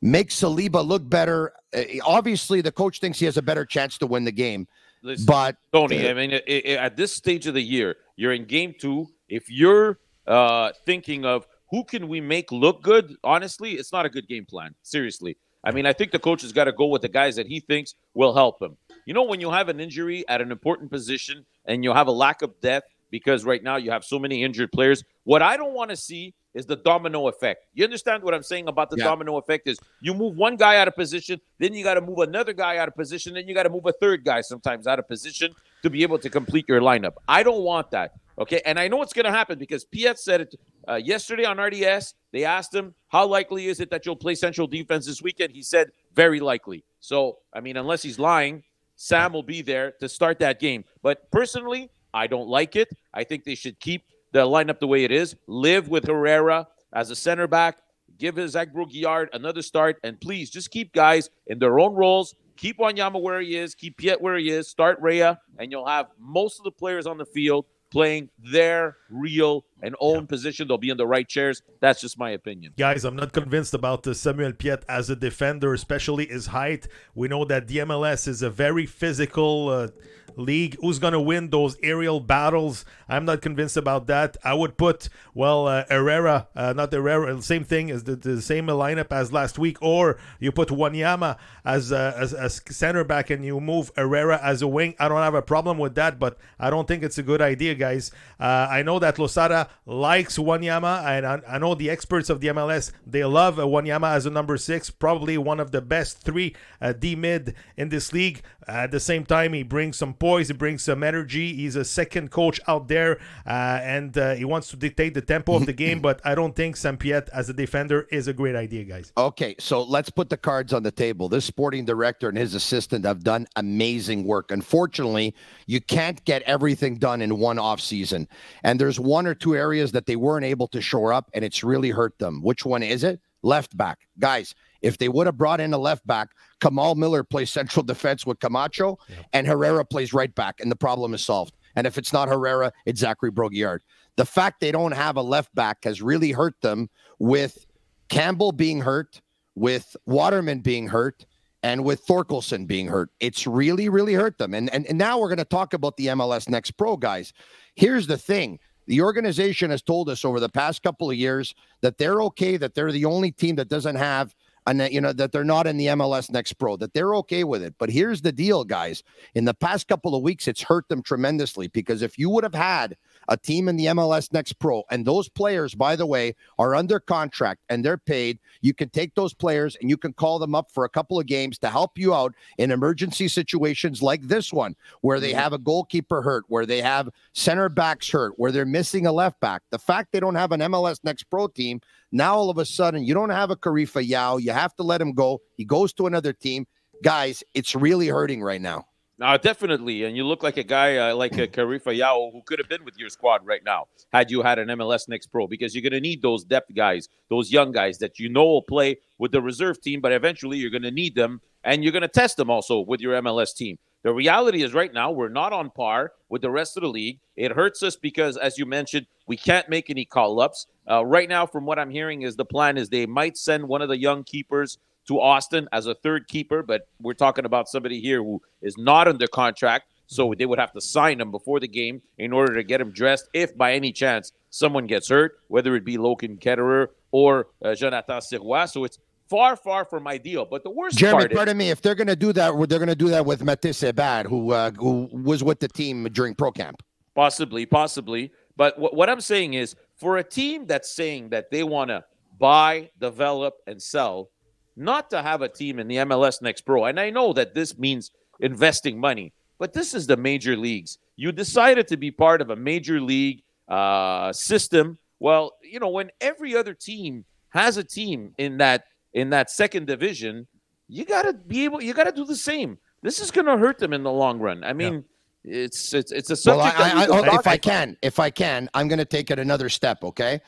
make 0.00 0.30
Saliba 0.30 0.84
look 0.84 1.08
better. 1.08 1.52
Uh, 1.76 1.82
obviously, 2.04 2.60
the 2.60 2.72
coach 2.72 3.00
thinks 3.00 3.18
he 3.18 3.26
has 3.26 3.36
a 3.36 3.42
better 3.42 3.64
chance 3.64 3.98
to 3.98 4.06
win 4.06 4.24
the 4.24 4.32
game. 4.32 4.66
Listen, 5.02 5.26
but 5.26 5.56
Tony, 5.72 6.06
uh, 6.06 6.10
I 6.10 6.14
mean, 6.14 6.32
it, 6.32 6.44
it, 6.46 6.78
at 6.78 6.96
this 6.96 7.12
stage 7.12 7.46
of 7.46 7.54
the 7.54 7.62
year, 7.62 7.96
you're 8.16 8.32
in 8.32 8.46
game 8.46 8.74
two. 8.78 9.06
If 9.28 9.50
you're 9.50 9.98
uh, 10.26 10.72
thinking 10.86 11.24
of 11.24 11.46
who 11.70 11.84
can 11.84 12.08
we 12.08 12.20
make 12.20 12.50
look 12.50 12.82
good, 12.82 13.16
honestly, 13.22 13.72
it's 13.72 13.92
not 13.92 14.06
a 14.06 14.08
good 14.08 14.26
game 14.26 14.46
plan. 14.46 14.74
Seriously, 14.82 15.36
I 15.66 15.72
mean, 15.72 15.84
I 15.84 15.92
think 15.92 16.12
the 16.12 16.20
coach 16.20 16.42
has 16.42 16.52
got 16.52 16.64
to 16.64 16.72
go 16.72 16.86
with 16.86 17.02
the 17.02 17.08
guys 17.08 17.34
that 17.36 17.48
he 17.48 17.58
thinks 17.58 17.96
will 18.14 18.32
help 18.32 18.62
him. 18.62 18.76
You 19.04 19.14
know, 19.14 19.24
when 19.24 19.40
you 19.40 19.50
have 19.50 19.68
an 19.68 19.80
injury 19.80 20.24
at 20.28 20.40
an 20.40 20.52
important 20.52 20.90
position 20.90 21.44
and 21.64 21.82
you 21.82 21.92
have 21.92 22.06
a 22.06 22.12
lack 22.12 22.42
of 22.42 22.58
depth 22.60 22.94
because 23.10 23.44
right 23.44 23.62
now 23.62 23.74
you 23.74 23.90
have 23.90 24.04
so 24.04 24.16
many 24.16 24.44
injured 24.44 24.70
players, 24.70 25.02
what 25.24 25.42
I 25.42 25.56
don't 25.56 25.74
want 25.74 25.90
to 25.90 25.96
see 25.96 26.34
is 26.54 26.66
the 26.66 26.76
domino 26.76 27.26
effect. 27.26 27.66
You 27.74 27.82
understand 27.82 28.22
what 28.22 28.32
I'm 28.32 28.44
saying 28.44 28.68
about 28.68 28.90
the 28.90 28.96
yeah. 28.96 29.04
domino 29.04 29.38
effect 29.38 29.66
is 29.66 29.78
you 30.00 30.14
move 30.14 30.36
one 30.36 30.54
guy 30.54 30.76
out 30.76 30.86
of 30.86 30.94
position, 30.94 31.40
then 31.58 31.74
you 31.74 31.82
got 31.82 31.94
to 31.94 32.00
move 32.00 32.18
another 32.18 32.52
guy 32.52 32.76
out 32.76 32.86
of 32.86 32.94
position, 32.94 33.34
then 33.34 33.48
you 33.48 33.54
got 33.54 33.64
to 33.64 33.70
move 33.70 33.86
a 33.86 33.92
third 33.92 34.24
guy 34.24 34.42
sometimes 34.42 34.86
out 34.86 35.00
of 35.00 35.08
position 35.08 35.52
to 35.86 35.90
be 35.90 36.02
able 36.02 36.18
to 36.18 36.28
complete 36.28 36.66
your 36.68 36.80
lineup. 36.80 37.14
I 37.28 37.42
don't 37.42 37.62
want 37.62 37.90
that. 37.92 38.12
Okay, 38.38 38.60
and 38.66 38.78
I 38.78 38.88
know 38.88 39.00
it's 39.02 39.12
going 39.14 39.24
to 39.24 39.30
happen 39.30 39.58
because 39.58 39.84
Piette 39.84 40.18
said 40.18 40.40
it 40.42 40.54
uh, 40.88 40.96
yesterday 40.96 41.44
on 41.44 41.58
RDS. 41.58 42.14
They 42.32 42.44
asked 42.44 42.74
him 42.74 42.94
how 43.08 43.26
likely 43.26 43.68
is 43.68 43.80
it 43.80 43.88
that 43.90 44.04
you'll 44.04 44.16
play 44.16 44.34
Central 44.34 44.66
defense 44.66 45.06
this 45.06 45.22
weekend. 45.22 45.52
He 45.52 45.62
said 45.62 45.90
very 46.14 46.40
likely. 46.40 46.84
So 47.00 47.38
I 47.54 47.60
mean, 47.60 47.76
unless 47.76 48.02
he's 48.02 48.18
lying, 48.18 48.62
Sam 48.96 49.32
will 49.32 49.42
be 49.42 49.62
there 49.62 49.92
to 50.00 50.08
start 50.08 50.38
that 50.40 50.60
game. 50.60 50.84
But 51.02 51.30
personally, 51.30 51.90
I 52.12 52.26
don't 52.26 52.48
like 52.48 52.76
it. 52.76 52.88
I 53.14 53.24
think 53.24 53.44
they 53.44 53.54
should 53.54 53.78
keep 53.80 54.02
the 54.32 54.40
lineup 54.40 54.80
the 54.80 54.86
way 54.86 55.04
it 55.04 55.12
is. 55.12 55.36
Live 55.46 55.88
with 55.88 56.06
Herrera 56.06 56.66
as 56.92 57.10
a 57.10 57.16
center 57.16 57.46
back. 57.46 57.78
Give 58.18 58.36
his 58.36 58.54
Agbro 58.54 58.90
Guillard 58.90 59.28
another 59.34 59.62
start, 59.62 59.98
and 60.02 60.20
please 60.20 60.50
just 60.50 60.70
keep 60.70 60.92
guys 60.92 61.30
in 61.46 61.58
their 61.58 61.78
own 61.78 61.94
roles. 61.94 62.34
Keep 62.56 62.78
Wanyama 62.78 63.20
where 63.20 63.40
he 63.40 63.56
is. 63.56 63.74
Keep 63.74 63.98
Piette 63.98 64.20
where 64.20 64.36
he 64.36 64.50
is. 64.50 64.68
Start 64.68 64.98
Rea, 65.00 65.36
and 65.58 65.70
you'll 65.70 65.86
have 65.86 66.06
most 66.18 66.58
of 66.58 66.64
the 66.64 66.70
players 66.70 67.06
on 67.06 67.18
the 67.18 67.26
field 67.26 67.66
playing 67.90 68.30
their 68.38 68.96
real 69.10 69.64
and 69.82 69.94
own 70.00 70.26
position. 70.26 70.68
They'll 70.68 70.78
be 70.78 70.90
in 70.90 70.96
the 70.96 71.06
right 71.06 71.26
chairs. 71.26 71.62
That's 71.80 72.00
just 72.00 72.18
my 72.18 72.30
opinion. 72.30 72.72
Guys, 72.78 73.04
I'm 73.04 73.16
not 73.16 73.32
convinced 73.32 73.74
about 73.74 74.06
Samuel 74.16 74.52
Piette 74.52 74.84
as 74.88 75.10
a 75.10 75.16
defender, 75.16 75.74
especially 75.74 76.26
his 76.26 76.46
height. 76.46 76.88
We 77.14 77.28
know 77.28 77.44
that 77.44 77.68
the 77.68 77.78
MLS 77.78 78.28
is 78.28 78.42
a 78.42 78.50
very 78.50 78.86
physical 78.86 79.68
uh, 79.68 79.88
league. 80.36 80.76
Who's 80.80 80.98
going 80.98 81.12
to 81.12 81.20
win 81.20 81.50
those 81.50 81.76
aerial 81.82 82.20
battles? 82.20 82.84
I'm 83.08 83.24
not 83.24 83.42
convinced 83.42 83.76
about 83.76 84.06
that. 84.06 84.36
I 84.44 84.54
would 84.54 84.76
put, 84.76 85.08
well, 85.34 85.66
uh, 85.66 85.84
Herrera, 85.88 86.48
uh, 86.54 86.72
not 86.74 86.92
Herrera, 86.92 87.40
same 87.42 87.64
thing 87.64 87.90
as 87.90 88.04
the, 88.04 88.16
the, 88.16 88.42
same 88.42 88.66
lineup 88.66 89.12
as 89.12 89.32
last 89.32 89.58
week, 89.58 89.78
or 89.80 90.18
you 90.38 90.52
put 90.52 90.68
Wanyama 90.68 91.38
as, 91.64 91.92
uh, 91.92 92.12
as, 92.16 92.34
as 92.34 92.60
center 92.68 93.04
back 93.04 93.30
and 93.30 93.44
you 93.44 93.60
move 93.60 93.90
Herrera 93.96 94.38
as 94.42 94.62
a 94.62 94.66
wing. 94.68 94.94
I 94.98 95.08
don't 95.08 95.22
have 95.22 95.34
a 95.34 95.42
problem 95.42 95.78
with 95.78 95.94
that, 95.94 96.18
but 96.18 96.38
I 96.58 96.70
don't 96.70 96.86
think 96.86 97.02
it's 97.02 97.18
a 97.18 97.22
good 97.22 97.40
idea, 97.40 97.74
guys. 97.74 98.10
Uh, 98.38 98.68
I 98.70 98.82
know 98.82 98.98
that 98.98 99.18
Losada 99.18 99.65
likes 99.86 100.38
Wanyama, 100.38 101.04
and 101.04 101.26
I, 101.26 101.40
I, 101.48 101.58
know 101.58 101.74
the 101.74 101.90
experts 101.90 102.28
of 102.28 102.40
the 102.40 102.48
MLS, 102.48 102.92
they 103.06 103.24
love 103.24 103.56
Wanyama 103.56 104.14
as 104.14 104.26
a 104.26 104.30
number 104.30 104.56
six, 104.56 104.90
probably 104.90 105.38
one 105.38 105.60
of 105.60 105.70
the 105.70 105.80
best 105.80 106.22
three 106.22 106.54
uh, 106.80 106.92
D 106.92 107.14
mid 107.14 107.54
in 107.76 107.88
this 107.88 108.12
league. 108.12 108.42
At 108.68 108.90
the 108.90 108.98
same 108.98 109.24
time, 109.24 109.52
he 109.52 109.62
brings 109.62 109.96
some 109.96 110.12
poise, 110.14 110.48
he 110.48 110.54
brings 110.54 110.82
some 110.82 111.04
energy. 111.04 111.54
He's 111.54 111.76
a 111.76 111.84
second 111.84 112.32
coach 112.32 112.60
out 112.66 112.88
there, 112.88 113.20
uh, 113.46 113.80
and 113.82 114.16
uh, 114.18 114.34
he 114.34 114.44
wants 114.44 114.68
to 114.68 114.76
dictate 114.76 115.14
the 115.14 115.20
tempo 115.20 115.54
of 115.54 115.66
the 115.66 115.72
game. 115.84 116.00
But 116.00 116.20
I 116.24 116.34
don't 116.34 116.56
think 116.56 116.76
Sam 116.76 116.96
Piette 116.96 117.28
as 117.32 117.48
a 117.48 117.52
defender 117.52 118.08
is 118.10 118.26
a 118.26 118.32
great 118.32 118.56
idea, 118.56 118.84
guys. 118.84 119.12
Okay, 119.16 119.54
so 119.60 119.84
let's 119.84 120.10
put 120.10 120.30
the 120.30 120.36
cards 120.36 120.72
on 120.72 120.82
the 120.82 120.90
table. 120.90 121.28
This 121.28 121.44
sporting 121.44 121.84
director 121.84 122.28
and 122.28 122.36
his 122.36 122.54
assistant 122.54 123.04
have 123.04 123.22
done 123.22 123.46
amazing 123.54 124.24
work. 124.24 124.50
Unfortunately, 124.50 125.34
you 125.66 125.80
can't 125.80 126.24
get 126.24 126.42
everything 126.42 126.96
done 126.96 127.22
in 127.22 127.38
one 127.38 127.60
off 127.60 127.80
season, 127.80 128.28
and 128.64 128.80
there's 128.80 128.98
one 128.98 129.28
or 129.28 129.34
two 129.34 129.55
areas 129.56 129.92
that 129.92 130.06
they 130.06 130.16
weren't 130.16 130.44
able 130.44 130.68
to 130.68 130.80
shore 130.80 131.12
up, 131.12 131.30
and 131.34 131.44
it's 131.44 131.64
really 131.64 131.90
hurt 131.90 132.18
them. 132.18 132.42
Which 132.42 132.64
one 132.64 132.82
is 132.82 133.02
it? 133.04 133.20
Left 133.42 133.76
back, 133.76 134.06
guys. 134.18 134.54
If 134.82 134.98
they 134.98 135.08
would 135.08 135.26
have 135.26 135.36
brought 135.36 135.60
in 135.60 135.72
a 135.72 135.78
left 135.78 136.06
back, 136.06 136.30
Kamal 136.60 136.94
Miller 136.94 137.24
plays 137.24 137.50
central 137.50 137.82
defense 137.82 138.26
with 138.26 138.40
Camacho, 138.40 138.98
and 139.32 139.46
Herrera 139.46 139.84
plays 139.84 140.12
right 140.12 140.34
back, 140.34 140.60
and 140.60 140.70
the 140.70 140.76
problem 140.76 141.14
is 141.14 141.22
solved. 141.24 141.54
And 141.74 141.86
if 141.86 141.98
it's 141.98 142.12
not 142.12 142.28
Herrera, 142.28 142.72
it's 142.86 143.00
Zachary 143.00 143.30
Brault-Guillard. 143.30 143.82
The 144.16 144.24
fact 144.24 144.60
they 144.60 144.72
don't 144.72 144.92
have 144.92 145.16
a 145.16 145.22
left 145.22 145.54
back 145.54 145.84
has 145.84 146.00
really 146.00 146.32
hurt 146.32 146.60
them 146.62 146.88
with 147.18 147.66
Campbell 148.08 148.52
being 148.52 148.80
hurt, 148.80 149.20
with 149.54 149.96
Waterman 150.06 150.60
being 150.60 150.88
hurt, 150.88 151.26
and 151.62 151.84
with 151.84 152.06
Thorkelson 152.06 152.66
being 152.66 152.86
hurt. 152.86 153.10
It's 153.18 153.46
really, 153.46 153.88
really 153.88 154.14
hurt 154.14 154.38
them. 154.38 154.54
And, 154.54 154.72
and, 154.72 154.86
and 154.86 154.96
now 154.96 155.18
we're 155.18 155.28
going 155.28 155.38
to 155.38 155.44
talk 155.44 155.74
about 155.74 155.96
the 155.96 156.06
MLS 156.06 156.48
Next 156.48 156.72
Pro 156.72 156.96
guys. 156.96 157.32
Here's 157.74 158.06
the 158.06 158.16
thing 158.16 158.58
the 158.86 159.00
organization 159.02 159.70
has 159.70 159.82
told 159.82 160.08
us 160.08 160.24
over 160.24 160.40
the 160.40 160.48
past 160.48 160.82
couple 160.82 161.10
of 161.10 161.16
years 161.16 161.54
that 161.80 161.98
they're 161.98 162.22
okay, 162.22 162.56
that 162.56 162.74
they're 162.74 162.92
the 162.92 163.04
only 163.04 163.32
team 163.32 163.56
that 163.56 163.68
doesn't 163.68 163.96
have 163.96 164.34
and 164.66 164.80
that, 164.80 164.92
you 164.92 165.00
know 165.00 165.12
that 165.12 165.32
they're 165.32 165.44
not 165.44 165.66
in 165.66 165.76
the 165.76 165.86
MLS 165.86 166.30
Next 166.30 166.54
Pro, 166.54 166.76
that 166.76 166.92
they're 166.92 167.14
okay 167.16 167.44
with 167.44 167.62
it. 167.62 167.74
But 167.78 167.88
here's 167.88 168.22
the 168.22 168.32
deal, 168.32 168.64
guys. 168.64 169.02
In 169.34 169.44
the 169.44 169.54
past 169.54 169.86
couple 169.86 170.14
of 170.14 170.22
weeks, 170.22 170.48
it's 170.48 170.62
hurt 170.62 170.88
them 170.88 171.02
tremendously 171.02 171.68
because 171.68 172.02
if 172.02 172.18
you 172.18 172.28
would 172.30 172.44
have 172.44 172.54
had 172.54 172.96
a 173.28 173.36
team 173.36 173.68
in 173.68 173.76
the 173.76 173.86
MLS 173.86 174.32
Next 174.32 174.54
Pro, 174.54 174.84
and 174.90 175.04
those 175.04 175.28
players, 175.28 175.74
by 175.74 175.96
the 175.96 176.06
way, 176.06 176.34
are 176.58 176.74
under 176.74 177.00
contract 177.00 177.62
and 177.68 177.84
they're 177.84 177.96
paid. 177.96 178.38
You 178.60 178.74
can 178.74 178.88
take 178.88 179.14
those 179.14 179.34
players 179.34 179.76
and 179.80 179.90
you 179.90 179.96
can 179.96 180.12
call 180.12 180.38
them 180.38 180.54
up 180.54 180.70
for 180.70 180.84
a 180.84 180.88
couple 180.88 181.18
of 181.18 181.26
games 181.26 181.58
to 181.58 181.70
help 181.70 181.98
you 181.98 182.14
out 182.14 182.34
in 182.58 182.70
emergency 182.70 183.28
situations 183.28 184.02
like 184.02 184.22
this 184.22 184.52
one, 184.52 184.76
where 185.00 185.20
they 185.20 185.30
mm-hmm. 185.30 185.40
have 185.40 185.52
a 185.52 185.58
goalkeeper 185.58 186.22
hurt, 186.22 186.44
where 186.48 186.66
they 186.66 186.80
have 186.80 187.08
center 187.32 187.68
backs 187.68 188.10
hurt, 188.10 188.34
where 188.36 188.52
they're 188.52 188.64
missing 188.64 189.06
a 189.06 189.12
left 189.12 189.40
back. 189.40 189.62
The 189.70 189.78
fact 189.78 190.12
they 190.12 190.20
don't 190.20 190.34
have 190.34 190.52
an 190.52 190.60
MLS 190.60 191.00
Next 191.04 191.24
Pro 191.24 191.48
team, 191.48 191.80
now 192.12 192.36
all 192.36 192.50
of 192.50 192.58
a 192.58 192.64
sudden 192.64 193.04
you 193.04 193.14
don't 193.14 193.30
have 193.30 193.50
a 193.50 193.56
Karifa 193.56 194.06
Yao. 194.06 194.36
You 194.36 194.52
have 194.52 194.74
to 194.76 194.82
let 194.82 195.00
him 195.00 195.12
go. 195.12 195.40
He 195.56 195.64
goes 195.64 195.92
to 195.94 196.06
another 196.06 196.32
team. 196.32 196.66
Guys, 197.02 197.44
it's 197.54 197.74
really 197.74 198.08
hurting 198.08 198.42
right 198.42 198.60
now. 198.60 198.86
Uh, 199.20 199.38
definitely. 199.38 200.04
And 200.04 200.14
you 200.14 200.24
look 200.24 200.42
like 200.42 200.58
a 200.58 200.62
guy 200.62 200.96
uh, 200.98 201.14
like 201.14 201.38
a 201.38 201.48
Karifa 201.48 201.96
Yao 201.96 202.30
who 202.32 202.42
could 202.42 202.58
have 202.58 202.68
been 202.68 202.84
with 202.84 202.98
your 202.98 203.08
squad 203.08 203.46
right 203.46 203.64
now 203.64 203.86
had 204.12 204.30
you 204.30 204.42
had 204.42 204.58
an 204.58 204.68
MLS 204.68 205.08
Next 205.08 205.28
Pro 205.28 205.46
because 205.46 205.74
you're 205.74 205.82
going 205.82 205.92
to 205.92 206.00
need 206.00 206.20
those 206.20 206.44
depth 206.44 206.74
guys, 206.74 207.08
those 207.30 207.50
young 207.50 207.72
guys 207.72 207.96
that 207.98 208.18
you 208.18 208.28
know 208.28 208.44
will 208.44 208.62
play 208.62 208.98
with 209.18 209.32
the 209.32 209.40
reserve 209.40 209.80
team, 209.80 210.02
but 210.02 210.12
eventually 210.12 210.58
you're 210.58 210.70
going 210.70 210.82
to 210.82 210.90
need 210.90 211.14
them 211.14 211.40
and 211.64 211.82
you're 211.82 211.92
going 211.92 212.02
to 212.02 212.08
test 212.08 212.36
them 212.36 212.50
also 212.50 212.80
with 212.80 213.00
your 213.00 213.20
MLS 213.22 213.56
team. 213.56 213.78
The 214.02 214.12
reality 214.12 214.62
is 214.62 214.74
right 214.74 214.92
now 214.92 215.10
we're 215.10 215.30
not 215.30 215.52
on 215.52 215.70
par 215.70 216.12
with 216.28 216.42
the 216.42 216.50
rest 216.50 216.76
of 216.76 216.82
the 216.82 216.88
league. 216.88 217.18
It 217.36 217.52
hurts 217.52 217.82
us 217.82 217.96
because, 217.96 218.36
as 218.36 218.58
you 218.58 218.66
mentioned, 218.66 219.06
we 219.26 219.36
can't 219.36 219.68
make 219.68 219.88
any 219.88 220.04
call 220.04 220.40
ups. 220.40 220.66
Uh, 220.88 221.04
right 221.04 221.28
now, 221.28 221.46
from 221.46 221.64
what 221.64 221.78
I'm 221.78 221.90
hearing, 221.90 222.22
is 222.22 222.36
the 222.36 222.44
plan 222.44 222.76
is 222.76 222.88
they 222.88 223.06
might 223.06 223.36
send 223.36 223.66
one 223.66 223.82
of 223.82 223.88
the 223.88 223.98
young 223.98 224.22
keepers 224.22 224.78
to 225.08 225.20
Austin 225.20 225.68
as 225.72 225.86
a 225.86 225.94
third 225.94 226.28
keeper, 226.28 226.62
but 226.62 226.88
we're 227.00 227.14
talking 227.14 227.44
about 227.44 227.68
somebody 227.68 228.00
here 228.00 228.22
who 228.22 228.40
is 228.62 228.76
not 228.76 229.08
under 229.08 229.26
contract. 229.26 229.86
So 230.08 230.34
they 230.38 230.46
would 230.46 230.60
have 230.60 230.72
to 230.72 230.80
sign 230.80 231.20
him 231.20 231.32
before 231.32 231.58
the 231.58 231.66
game 231.66 232.00
in 232.16 232.32
order 232.32 232.54
to 232.54 232.62
get 232.62 232.80
him 232.80 232.92
dressed 232.92 233.28
if 233.32 233.56
by 233.56 233.72
any 233.72 233.92
chance 233.92 234.32
someone 234.50 234.86
gets 234.86 235.08
hurt, 235.08 235.40
whether 235.48 235.74
it 235.74 235.84
be 235.84 235.98
Logan 235.98 236.36
Ketterer 236.36 236.88
or 237.10 237.48
uh, 237.64 237.74
Jonathan 237.74 238.20
Sirois. 238.20 238.70
So 238.70 238.84
it's 238.84 238.98
far, 239.28 239.56
far 239.56 239.84
from 239.84 240.06
ideal. 240.06 240.44
But 240.44 240.62
the 240.62 240.70
worst 240.70 240.96
Jeremy, 240.96 241.24
part 241.24 241.32
pardon 241.32 241.56
me, 241.56 241.70
if 241.70 241.82
they're 241.82 241.96
going 241.96 242.06
to 242.06 242.16
do 242.16 242.32
that, 242.34 242.52
they're 242.68 242.78
going 242.78 242.88
to 242.88 242.94
do 242.94 243.08
that 243.08 243.26
with 243.26 243.42
Matisse 243.42 243.90
Bad, 243.92 244.26
who 244.26 244.52
uh, 244.52 244.70
who 244.72 245.08
was 245.12 245.42
with 245.42 245.60
the 245.60 245.68
team 245.68 246.04
during 246.12 246.34
pro 246.34 246.52
camp. 246.52 246.82
Possibly, 247.14 247.66
possibly. 247.66 248.30
But 248.56 248.78
what, 248.78 248.94
what 248.94 249.10
I'm 249.10 249.20
saying 249.20 249.54
is, 249.54 249.74
for 249.96 250.18
a 250.18 250.24
team 250.24 250.66
that's 250.66 250.92
saying 250.92 251.30
that 251.30 251.50
they 251.50 251.64
want 251.64 251.90
to 251.90 252.04
buy, 252.38 252.90
develop, 253.00 253.54
and 253.66 253.82
sell, 253.82 254.30
not 254.76 255.10
to 255.10 255.22
have 255.22 255.42
a 255.42 255.48
team 255.48 255.78
in 255.78 255.88
the 255.88 255.96
MLS 255.96 256.42
Next 256.42 256.62
Pro. 256.62 256.84
And 256.84 257.00
I 257.00 257.10
know 257.10 257.32
that 257.32 257.54
this 257.54 257.78
means 257.78 258.10
investing 258.40 258.98
money, 258.98 259.32
but 259.58 259.72
this 259.72 259.94
is 259.94 260.06
the 260.06 260.16
major 260.16 260.56
leagues. 260.56 260.98
You 261.16 261.32
decided 261.32 261.88
to 261.88 261.96
be 261.96 262.10
part 262.10 262.42
of 262.42 262.50
a 262.50 262.56
major 262.56 263.00
league 263.00 263.42
uh, 263.68 264.32
system. 264.32 264.98
Well, 265.18 265.56
you 265.62 265.80
know, 265.80 265.88
when 265.88 266.10
every 266.20 266.54
other 266.54 266.74
team 266.74 267.24
has 267.50 267.78
a 267.78 267.84
team 267.84 268.34
in 268.36 268.58
that 268.58 268.84
in 269.14 269.30
that 269.30 269.50
second 269.50 269.86
division, 269.86 270.46
you 270.88 271.06
got 271.06 271.22
to 271.22 271.32
be 271.32 271.64
able. 271.64 271.82
You 271.82 271.94
got 271.94 272.04
to 272.04 272.12
do 272.12 272.26
the 272.26 272.36
same. 272.36 272.78
This 273.02 273.20
is 273.20 273.30
to 273.30 273.56
hurt 273.56 273.78
them 273.78 273.92
in 273.92 274.02
the 274.02 274.12
long 274.12 274.38
run. 274.38 274.62
I 274.62 274.72
mean. 274.72 274.94
Yeah. 274.94 275.00
It's 275.48 275.94
it's 275.94 276.10
it's 276.10 276.28
a 276.30 276.34
subject. 276.34 276.76
Well, 276.76 276.98
I, 276.98 277.04
I, 277.04 277.20
I, 277.20 277.38
if 277.38 277.46
I 277.46 277.56
can, 277.56 277.96
if 278.02 278.18
I 278.18 278.30
can, 278.30 278.68
I'm 278.74 278.88
going 278.88 278.98
to 278.98 279.04
take 279.04 279.30
it 279.30 279.38
another 279.38 279.68
step. 279.68 280.02
Okay, 280.02 280.40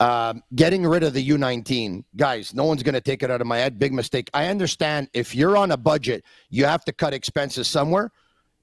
um, 0.00 0.42
getting 0.54 0.86
rid 0.86 1.02
of 1.02 1.12
the 1.12 1.28
U19, 1.28 2.04
guys, 2.16 2.54
no 2.54 2.64
one's 2.64 2.82
going 2.82 2.94
to 2.94 3.00
take 3.00 3.22
it 3.22 3.30
out 3.30 3.40
of 3.40 3.46
my 3.46 3.58
head. 3.58 3.78
Big 3.78 3.92
mistake. 3.92 4.30
I 4.32 4.46
understand 4.46 5.08
if 5.12 5.34
you're 5.34 5.56
on 5.56 5.72
a 5.72 5.76
budget, 5.76 6.24
you 6.50 6.64
have 6.64 6.84
to 6.84 6.92
cut 6.92 7.12
expenses 7.12 7.66
somewhere. 7.66 8.12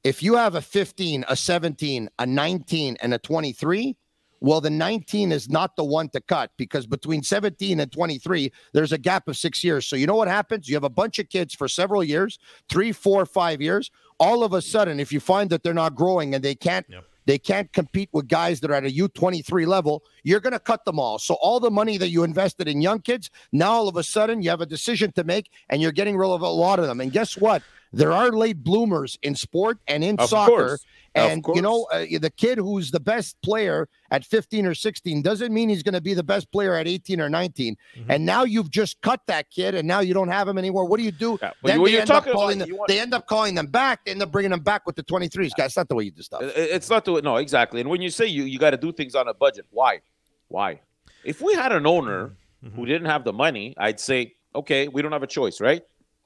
If 0.03 0.23
you 0.23 0.35
have 0.35 0.55
a 0.55 0.61
15, 0.61 1.25
a 1.27 1.35
17, 1.35 2.09
a 2.19 2.25
19, 2.25 2.97
and 3.01 3.13
a 3.13 3.17
23, 3.17 3.97
well, 4.39 4.61
the 4.61 4.69
19 4.69 5.31
is 5.31 5.49
not 5.49 5.75
the 5.75 5.83
one 5.83 6.07
to 6.09 6.21
cut 6.21 6.51
because 6.57 6.85
between 6.85 7.23
17 7.23 7.79
and 7.79 7.91
23, 7.91 8.51
there's 8.73 8.91
a 8.91 8.97
gap 8.97 9.27
of 9.27 9.35
six 9.35 9.63
years. 9.63 9.87
So, 9.87 9.95
you 9.95 10.05
know 10.05 10.15
what 10.15 10.27
happens? 10.27 10.69
You 10.69 10.75
have 10.75 10.83
a 10.83 10.89
bunch 10.89 11.19
of 11.19 11.29
kids 11.29 11.55
for 11.55 11.67
several 11.67 12.03
years 12.03 12.37
three, 12.69 12.91
four, 12.91 13.25
five 13.25 13.61
years. 13.61 13.91
All 14.19 14.43
of 14.43 14.53
a 14.53 14.61
sudden, 14.61 14.99
if 14.99 15.11
you 15.11 15.19
find 15.19 15.49
that 15.49 15.63
they're 15.63 15.73
not 15.73 15.95
growing 15.95 16.33
and 16.33 16.43
they 16.43 16.55
can't. 16.55 16.85
Yep 16.87 17.03
they 17.25 17.37
can't 17.37 17.71
compete 17.73 18.09
with 18.11 18.27
guys 18.27 18.59
that 18.59 18.71
are 18.71 18.75
at 18.75 18.85
a 18.85 18.89
U23 18.89 19.67
level. 19.67 20.03
You're 20.23 20.39
going 20.39 20.53
to 20.53 20.59
cut 20.59 20.85
them 20.85 20.99
all. 20.99 21.19
So 21.19 21.35
all 21.35 21.59
the 21.59 21.71
money 21.71 21.97
that 21.97 22.09
you 22.09 22.23
invested 22.23 22.67
in 22.67 22.81
young 22.81 22.99
kids, 22.99 23.29
now 23.51 23.71
all 23.71 23.87
of 23.87 23.97
a 23.97 24.03
sudden 24.03 24.41
you 24.41 24.49
have 24.49 24.61
a 24.61 24.65
decision 24.65 25.11
to 25.13 25.23
make 25.23 25.49
and 25.69 25.81
you're 25.81 25.91
getting 25.91 26.17
rid 26.17 26.29
of 26.29 26.41
a 26.41 26.49
lot 26.49 26.79
of 26.79 26.87
them. 26.87 27.01
And 27.01 27.11
guess 27.11 27.37
what? 27.37 27.63
There 27.95 28.11
are 28.11 28.31
late 28.31 28.63
bloomers 28.63 29.17
in 29.23 29.35
sport 29.35 29.79
and 29.87 30.03
in 30.03 30.17
of 30.19 30.29
soccer. 30.29 30.51
Course. 30.51 30.85
And 31.15 31.45
you 31.55 31.61
know, 31.61 31.87
uh, 31.93 32.05
the 32.19 32.31
kid 32.35 32.57
who's 32.57 32.91
the 32.91 32.99
best 32.99 33.41
player 33.41 33.87
at 34.11 34.25
15 34.25 34.65
or 34.65 34.75
16 34.75 35.21
doesn't 35.21 35.53
mean 35.53 35.69
he's 35.69 35.81
going 35.81 35.93
to 35.93 36.01
be 36.01 36.13
the 36.13 36.23
best 36.23 36.51
player 36.51 36.75
at 36.75 36.89
18 36.89 37.21
or 37.21 37.29
19. 37.29 37.75
Mm-hmm. 37.75 38.11
And 38.11 38.25
now 38.25 38.43
you've 38.43 38.69
just 38.69 38.99
cut 38.99 39.21
that 39.27 39.49
kid, 39.49 39.75
and 39.75 39.87
now 39.87 40.01
you 40.01 40.13
don't 40.13 40.27
have 40.27 40.45
him 40.45 40.57
anymore. 40.57 40.85
What 40.85 40.97
do 40.97 41.03
you 41.03 41.13
do? 41.13 41.39
Yeah, 41.41 41.51
then 41.63 41.81
they 41.81 42.01
end, 42.01 42.11
up 42.11 42.25
calling 42.25 42.57
them, 42.59 42.69
want... 42.71 42.89
they 42.89 42.99
end 42.99 43.13
up 43.13 43.27
calling 43.27 43.55
them 43.55 43.67
back. 43.67 44.03
They 44.03 44.11
end 44.11 44.21
up 44.21 44.31
bringing 44.31 44.51
them 44.51 44.59
back 44.59 44.85
with 44.85 44.97
the 44.97 45.03
23s. 45.03 45.35
Guys, 45.35 45.53
that's 45.55 45.77
not 45.77 45.87
the 45.87 45.95
way 45.95 46.03
you 46.03 46.11
do 46.11 46.21
stuff. 46.21 46.41
It's 46.43 46.89
not 46.89 47.05
the 47.05 47.13
way. 47.13 47.21
No, 47.21 47.37
exactly. 47.37 47.79
And 47.79 47.89
when 47.89 48.01
you 48.01 48.09
say 48.09 48.25
you 48.25 48.43
you 48.43 48.59
got 48.59 48.71
to 48.71 48.77
do 48.77 48.91
things 48.91 49.15
on 49.15 49.29
a 49.29 49.33
budget, 49.33 49.67
why? 49.71 50.01
Why? 50.49 50.81
If 51.23 51.41
we 51.41 51.53
had 51.53 51.71
an 51.71 51.87
owner 51.87 52.35
mm-hmm. 52.61 52.75
who 52.75 52.85
didn't 52.85 53.07
have 53.07 53.23
the 53.23 53.33
money, 53.33 53.73
I'd 53.77 54.01
say, 54.01 54.35
okay, 54.53 54.89
we 54.89 55.01
don't 55.01 55.13
have 55.13 55.23
a 55.23 55.27
choice, 55.27 55.61
right? 55.61 55.81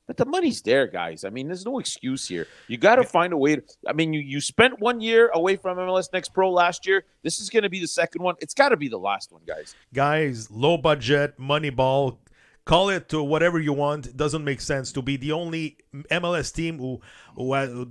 But 0.10 0.18
the 0.18 0.26
money's 0.26 0.60
there, 0.64 0.88
guys. 0.88 1.24
I 1.24 1.30
mean, 1.30 1.46
there's 1.46 1.68
no 1.68 1.78
excuse 1.78 2.28
here. 2.28 2.48
You 2.68 2.78
got 2.78 2.96
to 2.96 3.04
find 3.04 3.32
a 3.32 3.38
way. 3.38 3.58
To, 3.58 3.64
I 3.88 3.94
mean, 3.94 4.12
you, 4.12 4.22
you 4.22 4.42
spent 4.42 4.80
one 4.80 5.00
year 5.02 5.30
away 5.36 5.56
from 5.56 5.78
MLS 5.78 6.12
Next 6.12 6.30
Pro 6.30 6.52
last 6.52 6.88
year. 6.88 7.06
This 7.22 7.40
is 7.40 7.52
going 7.52 7.62
to 7.62 7.70
be 7.70 7.80
the 7.80 7.88
second 7.88 8.24
one. 8.24 8.34
It's 8.40 8.56
got 8.56 8.70
to 8.70 8.76
be 8.76 8.88
the 8.88 8.98
last 8.98 9.32
one, 9.32 9.44
guys. 9.46 9.76
Guys, 9.94 10.50
low 10.50 10.80
budget, 10.80 11.38
money 11.38 11.70
ball, 11.70 12.18
call 12.66 12.90
it 12.90 13.08
to 13.10 13.22
whatever 13.22 13.60
you 13.60 13.72
want. 13.72 14.08
It 14.08 14.18
doesn't 14.18 14.44
make 14.44 14.62
sense 14.62 14.92
to 14.94 15.04
be 15.04 15.16
the 15.16 15.32
only 15.32 15.78
MLS 15.94 16.54
team 16.54 16.78
who 16.78 17.02
who, 17.36 17.54
uh, 17.54 17.86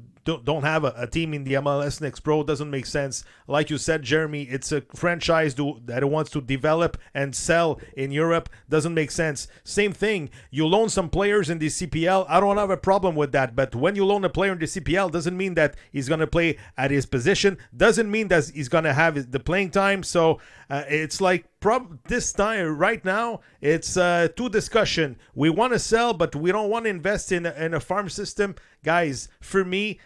don't 0.44 0.64
have 0.64 0.84
a, 0.84 0.92
a 0.96 1.06
team 1.06 1.32
in 1.32 1.44
the 1.44 1.54
MLS 1.54 2.00
Next 2.00 2.20
Pro 2.20 2.42
doesn't 2.42 2.70
make 2.70 2.86
sense. 2.86 3.24
Like 3.46 3.70
you 3.70 3.78
said, 3.78 4.02
Jeremy, 4.02 4.42
it's 4.42 4.72
a 4.72 4.82
franchise 4.94 5.54
do, 5.54 5.80
that 5.86 6.04
wants 6.04 6.30
to 6.32 6.40
develop 6.42 6.98
and 7.14 7.34
sell 7.34 7.80
in 7.96 8.10
Europe. 8.10 8.50
Doesn't 8.68 8.92
make 8.92 9.10
sense. 9.10 9.48
Same 9.64 9.92
thing. 9.92 10.28
You 10.50 10.66
loan 10.66 10.90
some 10.90 11.08
players 11.08 11.48
in 11.48 11.58
the 11.58 11.68
CPL. 11.68 12.26
I 12.28 12.40
don't 12.40 12.58
have 12.58 12.70
a 12.70 12.76
problem 12.76 13.14
with 13.14 13.32
that. 13.32 13.56
But 13.56 13.74
when 13.74 13.96
you 13.96 14.04
loan 14.04 14.24
a 14.24 14.28
player 14.28 14.52
in 14.52 14.58
the 14.58 14.66
CPL, 14.66 15.10
doesn't 15.12 15.36
mean 15.36 15.54
that 15.54 15.76
he's 15.90 16.08
going 16.08 16.20
to 16.20 16.26
play 16.26 16.58
at 16.76 16.90
his 16.90 17.06
position. 17.06 17.56
Doesn't 17.74 18.10
mean 18.10 18.28
that 18.28 18.50
he's 18.54 18.68
going 18.68 18.84
to 18.84 18.92
have 18.92 19.30
the 19.30 19.40
playing 19.40 19.70
time. 19.70 20.02
So 20.02 20.40
uh, 20.68 20.84
it's 20.88 21.20
like 21.20 21.46
prob- 21.60 21.98
this 22.04 22.32
time 22.32 22.76
right 22.76 23.02
now 23.04 23.40
it's 23.60 23.96
uh, 23.96 24.28
two 24.36 24.48
discussion. 24.48 25.16
We 25.34 25.50
want 25.50 25.72
to 25.72 25.78
sell, 25.78 26.12
but 26.12 26.36
we 26.36 26.52
don't 26.52 26.68
want 26.68 26.84
to 26.84 26.90
invest 26.90 27.32
in 27.32 27.46
in 27.46 27.74
a 27.74 27.80
farm 27.88 28.08
system, 28.08 28.54
guys. 28.84 29.28
For 29.40 29.64
me, 29.64 29.98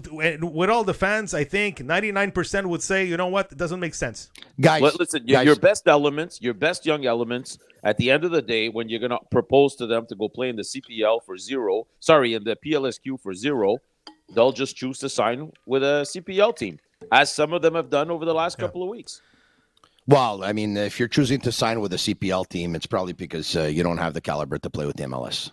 with 0.00 0.70
all 0.70 0.84
the 0.84 0.94
fans, 0.94 1.34
I 1.34 1.44
think 1.44 1.78
99% 1.78 2.66
would 2.66 2.82
say, 2.82 3.04
you 3.04 3.16
know 3.16 3.26
what, 3.26 3.50
it 3.52 3.58
doesn't 3.58 3.80
make 3.80 3.94
sense. 3.94 4.30
Guys, 4.60 4.80
Well, 4.82 4.92
listen, 4.98 5.26
your, 5.26 5.38
guys. 5.38 5.46
your 5.46 5.56
best 5.56 5.88
elements, 5.88 6.40
your 6.40 6.54
best 6.54 6.86
young 6.86 7.04
elements, 7.06 7.58
at 7.82 7.96
the 7.98 8.10
end 8.10 8.24
of 8.24 8.30
the 8.30 8.40
day, 8.40 8.68
when 8.68 8.88
you're 8.88 9.00
going 9.00 9.10
to 9.10 9.18
propose 9.30 9.74
to 9.76 9.86
them 9.86 10.06
to 10.06 10.14
go 10.14 10.28
play 10.28 10.48
in 10.48 10.56
the 10.56 10.62
CPL 10.62 11.24
for 11.26 11.36
zero, 11.36 11.86
sorry, 12.00 12.34
in 12.34 12.44
the 12.44 12.56
PLSQ 12.64 13.20
for 13.20 13.34
zero, 13.34 13.78
they'll 14.34 14.52
just 14.52 14.76
choose 14.76 14.98
to 15.00 15.08
sign 15.08 15.50
with 15.66 15.82
a 15.82 16.06
CPL 16.06 16.56
team, 16.56 16.78
as 17.10 17.32
some 17.32 17.52
of 17.52 17.60
them 17.60 17.74
have 17.74 17.90
done 17.90 18.10
over 18.10 18.24
the 18.24 18.32
last 18.34 18.58
couple 18.58 18.82
of 18.82 18.88
weeks. 18.88 19.20
Well, 20.06 20.44
I 20.44 20.52
mean, 20.52 20.76
if 20.76 20.98
you're 20.98 21.08
choosing 21.08 21.40
to 21.40 21.50
sign 21.52 21.80
with 21.80 21.92
a 21.94 21.96
CPL 21.96 22.48
team, 22.48 22.74
it's 22.74 22.86
probably 22.86 23.14
because 23.14 23.56
uh, 23.56 23.62
you 23.64 23.82
don't 23.82 23.98
have 23.98 24.14
the 24.14 24.20
caliber 24.20 24.58
to 24.58 24.70
play 24.70 24.86
with 24.86 24.96
the 24.96 25.04
MLS. 25.04 25.50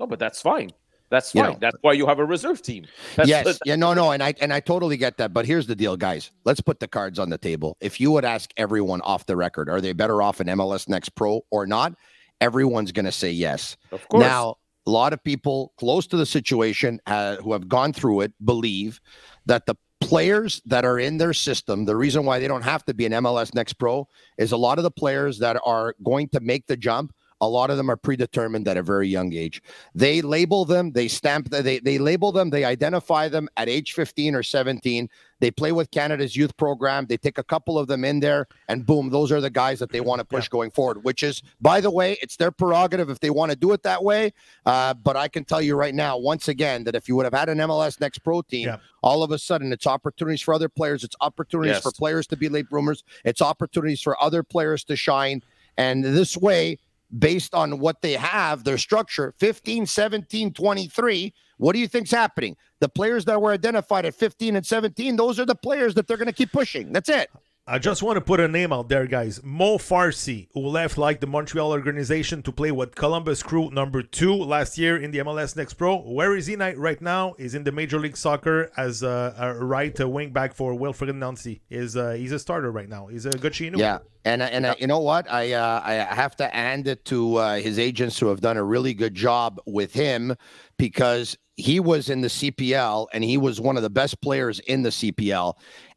No, 0.00 0.06
but 0.06 0.18
that's 0.18 0.40
fine. 0.42 0.70
That's 1.12 1.34
You 1.34 1.42
fine. 1.42 1.52
know. 1.52 1.58
That's 1.60 1.76
why 1.82 1.92
you 1.92 2.06
have 2.06 2.18
a 2.18 2.24
reserve 2.24 2.62
team. 2.62 2.86
That's, 3.16 3.28
yes, 3.28 3.58
yeah, 3.66 3.76
no, 3.76 3.92
no, 3.92 4.12
and 4.12 4.22
I 4.22 4.32
and 4.40 4.50
I 4.50 4.60
totally 4.60 4.96
get 4.96 5.18
that. 5.18 5.34
But 5.34 5.44
here's 5.44 5.66
the 5.66 5.76
deal, 5.76 5.94
guys. 5.94 6.30
Let's 6.44 6.62
put 6.62 6.80
the 6.80 6.88
cards 6.88 7.18
on 7.18 7.28
the 7.28 7.36
table. 7.36 7.76
If 7.82 8.00
you 8.00 8.10
would 8.12 8.24
ask 8.24 8.50
everyone 8.56 9.02
off 9.02 9.26
the 9.26 9.36
record, 9.36 9.68
are 9.68 9.82
they 9.82 9.92
better 9.92 10.22
off 10.22 10.40
in 10.40 10.46
MLS 10.46 10.88
Next 10.88 11.10
Pro 11.10 11.42
or 11.50 11.66
not? 11.66 11.94
Everyone's 12.40 12.92
going 12.92 13.04
to 13.04 13.12
say 13.12 13.30
yes. 13.30 13.76
Of 13.90 14.08
course. 14.08 14.22
Now, 14.22 14.56
a 14.86 14.90
lot 14.90 15.12
of 15.12 15.22
people 15.22 15.74
close 15.76 16.06
to 16.06 16.16
the 16.16 16.24
situation 16.24 16.98
uh, 17.06 17.36
who 17.36 17.52
have 17.52 17.68
gone 17.68 17.92
through 17.92 18.22
it 18.22 18.32
believe 18.42 18.98
that 19.44 19.66
the 19.66 19.76
players 20.00 20.62
that 20.64 20.86
are 20.86 20.98
in 20.98 21.18
their 21.18 21.34
system, 21.34 21.84
the 21.84 21.94
reason 21.94 22.24
why 22.24 22.38
they 22.38 22.48
don't 22.48 22.62
have 22.62 22.86
to 22.86 22.94
be 22.94 23.04
an 23.04 23.12
MLS 23.12 23.54
Next 23.54 23.74
Pro 23.74 24.08
is 24.38 24.52
a 24.52 24.56
lot 24.56 24.78
of 24.78 24.82
the 24.82 24.90
players 24.90 25.38
that 25.40 25.60
are 25.64 25.94
going 26.02 26.28
to 26.30 26.40
make 26.40 26.66
the 26.66 26.76
jump. 26.76 27.12
A 27.42 27.48
lot 27.48 27.70
of 27.70 27.76
them 27.76 27.90
are 27.90 27.96
predetermined 27.96 28.68
at 28.68 28.76
a 28.76 28.82
very 28.84 29.08
young 29.08 29.32
age. 29.32 29.60
They 29.96 30.22
label 30.22 30.64
them, 30.64 30.92
they 30.92 31.08
stamp, 31.08 31.50
they 31.50 31.80
they 31.80 31.98
label 31.98 32.30
them, 32.30 32.50
they 32.50 32.64
identify 32.64 33.28
them 33.28 33.48
at 33.56 33.68
age 33.68 33.92
15 33.94 34.36
or 34.36 34.44
17. 34.44 35.10
They 35.40 35.50
play 35.50 35.72
with 35.72 35.90
Canada's 35.90 36.36
youth 36.36 36.56
program. 36.56 37.06
They 37.06 37.16
take 37.16 37.38
a 37.38 37.42
couple 37.42 37.76
of 37.76 37.88
them 37.88 38.04
in 38.04 38.20
there, 38.20 38.46
and 38.68 38.86
boom, 38.86 39.10
those 39.10 39.32
are 39.32 39.40
the 39.40 39.50
guys 39.50 39.80
that 39.80 39.90
they 39.90 40.00
want 40.10 40.20
to 40.20 40.24
push 40.24 40.46
going 40.48 40.70
forward. 40.70 41.02
Which 41.02 41.24
is, 41.24 41.42
by 41.60 41.80
the 41.80 41.90
way, 41.90 42.16
it's 42.22 42.36
their 42.36 42.52
prerogative 42.52 43.10
if 43.10 43.18
they 43.18 43.30
want 43.30 43.50
to 43.50 43.56
do 43.58 43.72
it 43.72 43.82
that 43.82 44.04
way. 44.04 44.32
Uh, 44.64 44.94
but 44.94 45.16
I 45.16 45.26
can 45.26 45.44
tell 45.44 45.60
you 45.60 45.74
right 45.74 45.96
now, 45.96 46.16
once 46.16 46.46
again, 46.46 46.84
that 46.84 46.94
if 46.94 47.08
you 47.08 47.16
would 47.16 47.24
have 47.26 47.34
had 47.34 47.48
an 47.48 47.58
MLS 47.58 48.00
Next 48.00 48.20
Pro 48.20 48.42
team, 48.42 48.68
Yeah. 48.68 48.76
all 49.02 49.24
of 49.24 49.32
a 49.32 49.38
sudden 49.38 49.72
it's 49.72 49.86
opportunities 49.86 50.42
for 50.42 50.54
other 50.54 50.68
players, 50.68 51.02
it's 51.02 51.16
opportunities 51.20 51.74
Yes. 51.74 51.82
for 51.82 51.90
players 51.90 52.28
to 52.28 52.36
be 52.36 52.48
late 52.48 52.70
bloomers, 52.70 53.02
it's 53.24 53.42
opportunities 53.42 54.00
for 54.00 54.22
other 54.22 54.44
players 54.44 54.84
to 54.84 54.94
shine, 54.94 55.42
and 55.76 56.04
this 56.04 56.36
way. 56.36 56.78
Based 57.16 57.54
on 57.54 57.78
what 57.78 58.00
they 58.00 58.12
have, 58.12 58.64
their 58.64 58.78
structure 58.78 59.34
15, 59.38 59.86
17, 59.86 60.52
23. 60.52 61.34
What 61.58 61.74
do 61.74 61.78
you 61.78 61.86
think's 61.86 62.10
happening? 62.10 62.56
The 62.80 62.88
players 62.88 63.24
that 63.26 63.40
were 63.40 63.52
identified 63.52 64.06
at 64.06 64.14
15 64.14 64.56
and 64.56 64.66
17, 64.66 65.16
those 65.16 65.38
are 65.38 65.44
the 65.44 65.54
players 65.54 65.94
that 65.94 66.08
they're 66.08 66.16
going 66.16 66.26
to 66.26 66.32
keep 66.32 66.52
pushing. 66.52 66.92
That's 66.92 67.08
it. 67.08 67.28
I 67.64 67.78
just 67.78 68.02
want 68.02 68.16
to 68.16 68.20
put 68.20 68.40
a 68.40 68.48
name 68.48 68.72
out 68.72 68.88
there, 68.88 69.06
guys. 69.06 69.40
Mo 69.44 69.78
Farsi, 69.78 70.48
who 70.52 70.66
left 70.66 70.98
like 70.98 71.20
the 71.20 71.28
Montreal 71.28 71.70
organization 71.70 72.42
to 72.42 72.50
play 72.50 72.72
with 72.72 72.96
Columbus 72.96 73.40
Crew 73.40 73.70
number 73.70 74.02
two 74.02 74.34
last 74.34 74.76
year 74.78 74.96
in 74.96 75.12
the 75.12 75.18
MLS 75.18 75.54
Next 75.54 75.74
Pro. 75.74 75.98
Where 75.98 76.36
is 76.36 76.48
he 76.48 76.56
right 76.56 77.00
now? 77.00 77.34
He's 77.38 77.54
in 77.54 77.62
the 77.62 77.70
Major 77.70 78.00
League 78.00 78.16
Soccer 78.16 78.72
as 78.76 79.04
a, 79.04 79.36
a 79.38 79.64
right 79.64 79.96
wing 80.00 80.32
back 80.32 80.54
for 80.54 80.74
Wilfried 80.74 81.14
Nancy. 81.14 81.62
Is 81.70 81.96
uh, 81.96 82.10
he's 82.10 82.32
a 82.32 82.38
starter 82.40 82.72
right 82.72 82.88
now. 82.88 83.06
He's 83.06 83.26
a 83.26 83.30
good 83.30 83.52
chino. 83.52 83.78
Yeah, 83.78 83.98
and 84.24 84.42
and 84.42 84.66
uh, 84.66 84.74
you 84.80 84.88
know 84.88 84.98
what? 84.98 85.30
I 85.30 85.52
uh, 85.52 85.82
I 85.84 85.92
have 85.92 86.34
to 86.38 86.48
hand 86.48 86.88
it 86.88 87.04
to 87.06 87.36
uh, 87.36 87.60
his 87.60 87.78
agents 87.78 88.18
who 88.18 88.26
have 88.26 88.40
done 88.40 88.56
a 88.56 88.64
really 88.64 88.92
good 88.92 89.14
job 89.14 89.60
with 89.66 89.92
him 89.92 90.34
because 90.78 91.38
he 91.54 91.78
was 91.78 92.10
in 92.10 92.22
the 92.22 92.28
CPL 92.28 93.06
and 93.12 93.22
he 93.22 93.38
was 93.38 93.60
one 93.60 93.76
of 93.76 93.84
the 93.84 93.90
best 93.90 94.20
players 94.20 94.58
in 94.60 94.82
the 94.82 94.88
CPL. 94.88 95.54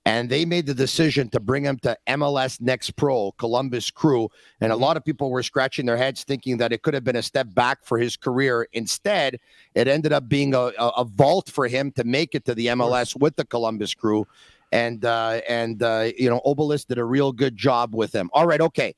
And 0.07 0.29
they 0.29 0.45
made 0.45 0.67
the 0.67 0.74
decision 0.75 1.29
to 1.29 1.39
bring 1.39 1.63
him 1.63 1.79
to 1.79 1.97
MLS 2.07 2.62
Next 2.62 2.91
Pro, 2.91 3.31
Columbus 3.33 3.89
Crew. 3.89 4.29
And 4.62 4.71
a 4.71 4.75
lot 4.75 4.97
of 4.97 5.03
people 5.03 5.31
were 5.31 5.41
scratching 5.41 5.87
their 5.87 5.98
heads 5.98 6.24
thinking 6.24 6.57
that 6.57 6.72
it 6.72 6.83
could 6.83 6.94
have 6.94 7.03
been 7.03 7.15
a 7.15 7.24
step 7.24 7.48
back 7.55 7.79
for 7.83 7.98
his 7.98 8.15
career. 8.15 8.68
Instead, 8.74 9.39
it 9.74 9.87
ended 9.87 10.13
up 10.13 10.29
being 10.29 10.53
a, 10.53 10.72
a, 10.77 10.89
a 10.98 11.03
vault 11.05 11.50
for 11.50 11.68
him 11.68 11.91
to 11.94 12.03
make 12.03 12.35
it 12.35 12.46
to 12.46 12.53
the 12.53 12.68
MLS 12.68 13.20
with 13.20 13.35
the 13.35 13.46
Columbus 13.46 13.96
Crew 13.96 14.27
and 14.72 15.05
uh, 15.05 15.41
and 15.48 15.81
uh, 15.81 16.11
you 16.18 16.29
know 16.29 16.41
Obelisk 16.46 16.87
did 16.87 16.98
a 16.98 17.03
real 17.03 17.31
good 17.31 17.55
job 17.55 17.96
with 17.96 18.13
him. 18.13 18.29
All 18.33 18.46
right, 18.46 18.61
okay. 18.61 18.96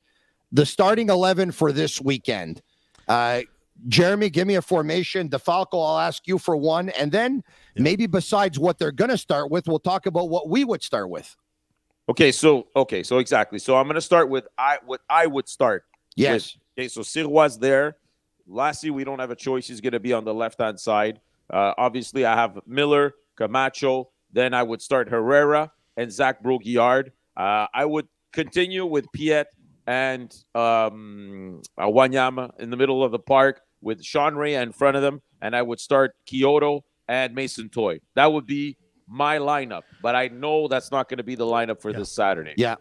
The 0.52 0.66
starting 0.66 1.08
eleven 1.08 1.52
for 1.52 1.72
this 1.72 2.00
weekend. 2.00 2.62
Uh, 3.06 3.42
Jeremy, 3.86 4.28
give 4.30 4.46
me 4.46 4.56
a 4.56 4.62
formation. 4.62 5.28
De 5.28 5.38
Falco, 5.38 5.80
I'll 5.80 5.98
ask 5.98 6.26
you 6.26 6.38
for 6.38 6.56
one, 6.56 6.88
and 6.90 7.12
then 7.12 7.44
maybe 7.76 8.06
besides 8.06 8.58
what 8.58 8.78
they're 8.78 8.92
going 8.92 9.10
to 9.10 9.18
start 9.18 9.50
with, 9.50 9.68
we'll 9.68 9.78
talk 9.78 10.06
about 10.06 10.28
what 10.28 10.48
we 10.48 10.64
would 10.64 10.82
start 10.82 11.08
with. 11.10 11.36
Okay, 12.08 12.32
so 12.32 12.66
okay, 12.74 13.02
so 13.02 13.18
exactly. 13.18 13.58
So 13.58 13.76
I'm 13.76 13.84
going 13.84 13.94
to 13.94 14.00
start 14.00 14.28
with 14.30 14.48
I 14.56 14.78
what 14.84 15.02
I 15.08 15.26
would 15.26 15.48
start. 15.48 15.84
Yes. 16.16 16.56
with. 16.56 16.84
Okay, 16.84 16.88
so 16.88 17.02
Sirois 17.02 17.58
there. 17.58 17.96
Lastly, 18.46 18.90
we 18.90 19.04
don't 19.04 19.18
have 19.18 19.30
a 19.30 19.36
choice. 19.36 19.68
He's 19.68 19.80
going 19.80 19.92
to 19.92 20.00
be 20.00 20.12
on 20.12 20.24
the 20.24 20.34
left 20.34 20.60
hand 20.60 20.80
side. 20.80 21.20
Uh, 21.50 21.74
obviously, 21.76 22.24
I 22.24 22.34
have 22.34 22.58
Miller, 22.66 23.14
Camacho. 23.36 24.10
Then 24.32 24.54
I 24.54 24.62
would 24.62 24.80
start 24.80 25.08
Herrera 25.08 25.70
and 25.96 26.10
Zach 26.10 26.42
Brault-Guillard. 26.42 27.12
Uh, 27.36 27.66
I 27.72 27.84
would 27.84 28.08
continue 28.32 28.86
with 28.86 29.06
Piette 29.12 29.48
and 29.86 30.34
um, 30.54 31.62
Wanyama 31.78 32.58
in 32.58 32.70
the 32.70 32.76
middle 32.76 33.02
of 33.02 33.12
the 33.12 33.18
park 33.18 33.60
with 33.80 34.02
Sean 34.04 34.36
Rea 34.36 34.56
in 34.56 34.72
front 34.72 34.96
of 34.96 35.02
them, 35.02 35.22
and 35.40 35.54
I 35.54 35.62
would 35.62 35.80
start 35.80 36.14
Kyoto 36.26 36.84
and 37.08 37.34
Mason 37.34 37.68
Toy. 37.68 38.00
That 38.14 38.32
would 38.32 38.46
be 38.46 38.76
my 39.06 39.38
lineup, 39.38 39.82
but 40.02 40.14
I 40.14 40.28
know 40.28 40.68
that's 40.68 40.90
not 40.90 41.08
going 41.08 41.18
to 41.18 41.24
be 41.24 41.34
the 41.34 41.46
lineup 41.46 41.80
for 41.80 41.92
this 41.92 42.12
Saturday. 42.12 42.54
Yeah. 42.56 42.76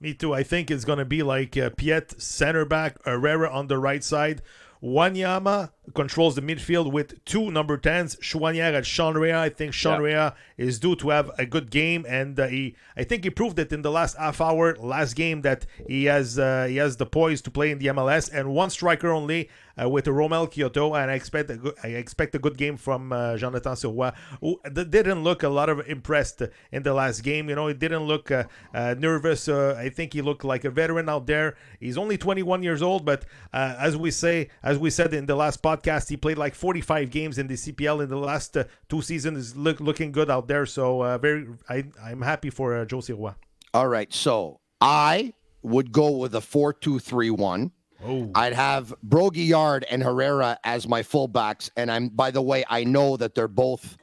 Me 0.00 0.14
too. 0.14 0.34
I 0.34 0.42
think 0.42 0.68
it's 0.68 0.84
going 0.84 0.98
to 0.98 1.04
be 1.04 1.22
like 1.22 1.56
uh, 1.56 1.70
Piette, 1.70 2.20
center 2.20 2.64
back, 2.64 2.96
Herrera 3.04 3.48
on 3.48 3.68
the 3.68 3.78
right 3.78 4.02
side. 4.02 4.42
Wanyama 4.82 5.70
controls 5.94 6.34
the 6.34 6.42
midfield 6.42 6.90
with 6.90 7.24
two 7.24 7.52
number 7.52 7.78
10s. 7.78 8.18
Choinière 8.18 8.74
and 8.76 8.84
Sean 8.84 9.16
Rea. 9.16 9.34
I 9.34 9.48
think 9.48 9.72
Sean 9.74 10.02
Rea 10.02 10.32
is 10.56 10.80
due 10.80 10.96
to 10.96 11.10
have 11.10 11.30
a 11.38 11.46
good 11.46 11.70
game, 11.70 12.04
and 12.08 12.38
uh, 12.38 12.48
he, 12.48 12.74
I 12.96 13.04
think 13.04 13.22
he 13.22 13.30
proved 13.30 13.60
it 13.60 13.72
in 13.72 13.82
the 13.82 13.92
last 13.92 14.16
half 14.16 14.40
hour, 14.40 14.74
last 14.76 15.14
game, 15.14 15.42
that 15.42 15.66
he 15.86 16.06
has 16.06 16.36
uh, 16.36 16.66
he 16.68 16.76
has 16.76 16.96
the 16.96 17.06
poise 17.06 17.40
to 17.42 17.50
play 17.52 17.70
in 17.70 17.78
the 17.78 17.86
MLS. 17.86 18.28
And 18.32 18.54
one 18.54 18.70
striker 18.70 19.10
only 19.10 19.48
uh, 19.80 19.88
with 19.88 20.06
Romell 20.06 20.50
Quioto, 20.50 21.00
and 21.00 21.10
I 21.10 21.14
expect 21.14 21.50
a 21.50 21.56
good, 21.56 21.74
I 21.82 21.88
expect 21.88 22.34
a 22.34 22.38
good 22.38 22.56
game 22.56 22.76
from 22.76 23.12
uh, 23.12 23.36
Jonathan 23.36 23.72
Sirois, 23.72 24.14
who 24.40 24.60
didn't 24.72 25.22
look 25.22 25.42
a 25.42 25.48
lot 25.48 25.68
of 25.68 25.86
impressed 25.88 26.42
in 26.70 26.82
the 26.82 26.94
last 26.94 27.22
game. 27.22 27.48
You 27.48 27.54
know, 27.54 27.68
he 27.68 27.74
didn't 27.74 28.04
look 28.04 28.30
uh, 28.30 28.44
uh, 28.74 28.94
nervous. 28.98 29.48
Uh, 29.48 29.74
I 29.78 29.88
think 29.88 30.12
he 30.12 30.22
looked 30.22 30.44
like 30.44 30.64
a 30.64 30.70
veteran 30.70 31.08
out 31.08 31.26
there. 31.26 31.56
He's 31.80 31.98
only 31.98 32.18
21 32.18 32.62
years 32.62 32.82
old, 32.82 33.04
but 33.04 33.24
uh, 33.52 33.74
as 33.78 33.96
we 33.96 34.10
say, 34.10 34.48
as 34.62 34.78
we 34.78 34.90
said 34.90 35.14
in 35.14 35.26
the 35.26 35.36
last 35.36 35.62
podcast, 35.62 36.08
he 36.08 36.16
played 36.16 36.38
like 36.38 36.54
45 36.54 37.10
games 37.10 37.38
in 37.38 37.46
the 37.46 37.54
CPL 37.54 38.02
in 38.02 38.08
the 38.08 38.16
last 38.16 38.56
two 38.88 39.02
seasons. 39.02 39.38
Is 39.38 39.56
look, 39.56 39.80
looking 39.80 40.12
good 40.12 40.30
out 40.30 40.48
there. 40.48 40.66
So 40.66 41.18
very, 41.18 41.46
I, 41.68 41.84
I'm 42.02 42.22
happy 42.22 42.50
for 42.50 42.84
Joe 42.84 42.98
Sirois. 42.98 43.34
All 43.74 43.88
right. 43.88 44.12
So 44.12 44.60
I 44.80 45.32
would 45.62 45.92
go 45.92 46.10
with 46.10 46.34
a 46.34 46.40
four-two-three-one. 46.40 47.72
Oh. 48.04 48.30
I'd 48.34 48.52
have 48.52 48.92
Brault-Guillard 49.02 49.84
and 49.90 50.02
Herrera 50.02 50.58
as 50.64 50.88
my 50.88 51.02
fullbacks. 51.02 51.70
And 51.76 51.90
I'm, 51.90 52.08
by 52.08 52.30
the 52.30 52.42
way, 52.42 52.64
I 52.68 52.84
know 52.84 53.16
that 53.16 53.34
they're 53.34 53.48
both 53.48 53.96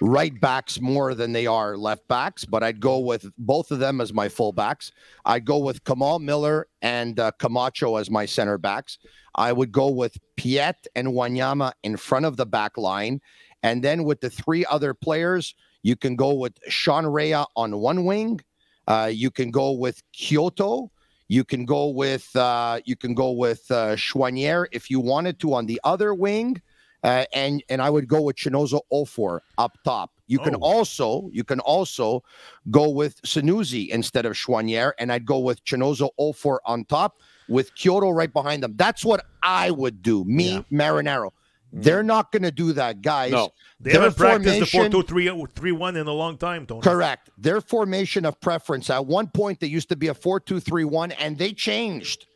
right 0.00 0.38
backs 0.40 0.80
more 0.80 1.14
than 1.14 1.32
they 1.32 1.46
are 1.46 1.76
left 1.76 2.06
backs, 2.08 2.44
but 2.44 2.62
I'd 2.62 2.80
go 2.80 2.98
with 2.98 3.30
both 3.38 3.70
of 3.70 3.78
them 3.78 4.00
as 4.00 4.12
my 4.12 4.28
fullbacks. 4.28 4.90
I'd 5.24 5.44
go 5.44 5.58
with 5.58 5.84
Kamal 5.84 6.18
Miller 6.18 6.66
and 6.82 7.18
uh, 7.20 7.30
Camacho 7.38 7.96
as 7.96 8.10
my 8.10 8.26
center 8.26 8.58
backs. 8.58 8.98
I 9.34 9.52
would 9.52 9.72
go 9.72 9.88
with 9.88 10.16
Piette 10.36 10.86
and 10.94 11.08
Wanyama 11.08 11.72
in 11.82 11.96
front 11.96 12.24
of 12.24 12.36
the 12.36 12.46
back 12.46 12.76
line. 12.76 13.20
And 13.62 13.82
then 13.82 14.04
with 14.04 14.20
the 14.20 14.30
three 14.30 14.64
other 14.66 14.94
players, 14.94 15.54
you 15.82 15.96
can 15.96 16.16
go 16.16 16.34
with 16.34 16.58
Sean 16.68 17.06
Rea 17.06 17.44
on 17.56 17.78
one 17.78 18.04
wing. 18.04 18.40
Uh, 18.86 19.10
you 19.12 19.30
can 19.30 19.50
go 19.50 19.72
with 19.72 20.02
Quioto. 20.12 20.90
You 21.28 21.44
can 21.44 21.64
go 21.64 21.88
with 21.88 22.34
uh, 22.36 22.80
you 22.84 22.96
can 22.96 23.14
go 23.14 23.30
with 23.32 23.70
uh, 23.70 23.96
Choinière 23.96 24.66
if 24.72 24.90
you 24.90 25.00
wanted 25.00 25.38
to 25.40 25.54
on 25.54 25.66
the 25.66 25.80
other 25.84 26.14
wing. 26.14 26.60
Uh, 27.02 27.26
and 27.34 27.62
and 27.68 27.82
I 27.82 27.90
would 27.90 28.08
go 28.08 28.22
with 28.22 28.36
Chinonso 28.36 28.80
Offor 28.90 29.40
up 29.58 29.76
top. 29.84 30.10
You 30.26 30.38
can 30.38 30.54
Oh. 30.56 30.60
also 30.62 31.28
you 31.32 31.44
can 31.44 31.60
also 31.60 32.22
go 32.70 32.88
with 32.88 33.20
Sunusi 33.22 33.88
instead 33.90 34.24
of 34.24 34.32
Choinière, 34.32 34.92
and 34.98 35.12
I'd 35.12 35.26
go 35.26 35.38
with 35.38 35.62
Chinonso 35.64 36.08
Offor 36.18 36.58
on 36.64 36.86
top 36.86 37.20
with 37.48 37.74
Quioto 37.74 38.10
right 38.14 38.32
behind 38.32 38.62
them. 38.62 38.72
That's 38.76 39.04
what 39.04 39.26
I 39.42 39.70
would 39.70 40.00
do. 40.00 40.24
Me, 40.24 40.52
Yeah. 40.54 40.62
Marinaro. 40.72 41.30
They're 41.76 42.04
not 42.04 42.30
going 42.30 42.44
to 42.44 42.52
do 42.52 42.72
that, 42.74 43.02
guys. 43.02 43.32
No. 43.32 43.50
They 43.80 43.92
Their 43.92 44.02
haven't 44.02 44.16
practiced 44.16 44.60
the 44.60 44.66
4 44.66 44.88
2 44.90 45.02
3, 45.02 45.46
3 45.54 45.72
1 45.72 45.96
in 45.96 46.06
a 46.06 46.12
long 46.12 46.38
time, 46.38 46.66
Tony. 46.66 46.82
Correct. 46.82 47.30
Their 47.36 47.60
formation 47.60 48.24
of 48.24 48.40
preference 48.40 48.90
at 48.90 49.04
one 49.04 49.26
point 49.26 49.58
they 49.58 49.66
used 49.66 49.88
to 49.88 49.96
be 49.96 50.08
a 50.08 50.14
4-2-3-1 50.14 51.14
and 51.18 51.36
they 51.36 51.52
changed. 51.52 52.26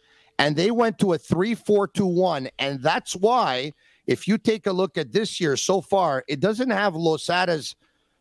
And 0.40 0.56
they 0.56 0.72
went 0.72 0.98
to 0.98 1.12
a 1.12 1.18
3-4-2-1 1.18 2.48
and 2.58 2.82
that's 2.82 3.14
why 3.14 3.72
if 4.08 4.26
you 4.26 4.38
take 4.38 4.66
a 4.66 4.72
look 4.72 4.98
at 4.98 5.12
this 5.12 5.40
year 5.40 5.56
so 5.56 5.80
far, 5.80 6.24
it 6.26 6.40
doesn't 6.40 6.70
have 6.70 6.94
Losada's 6.94 7.76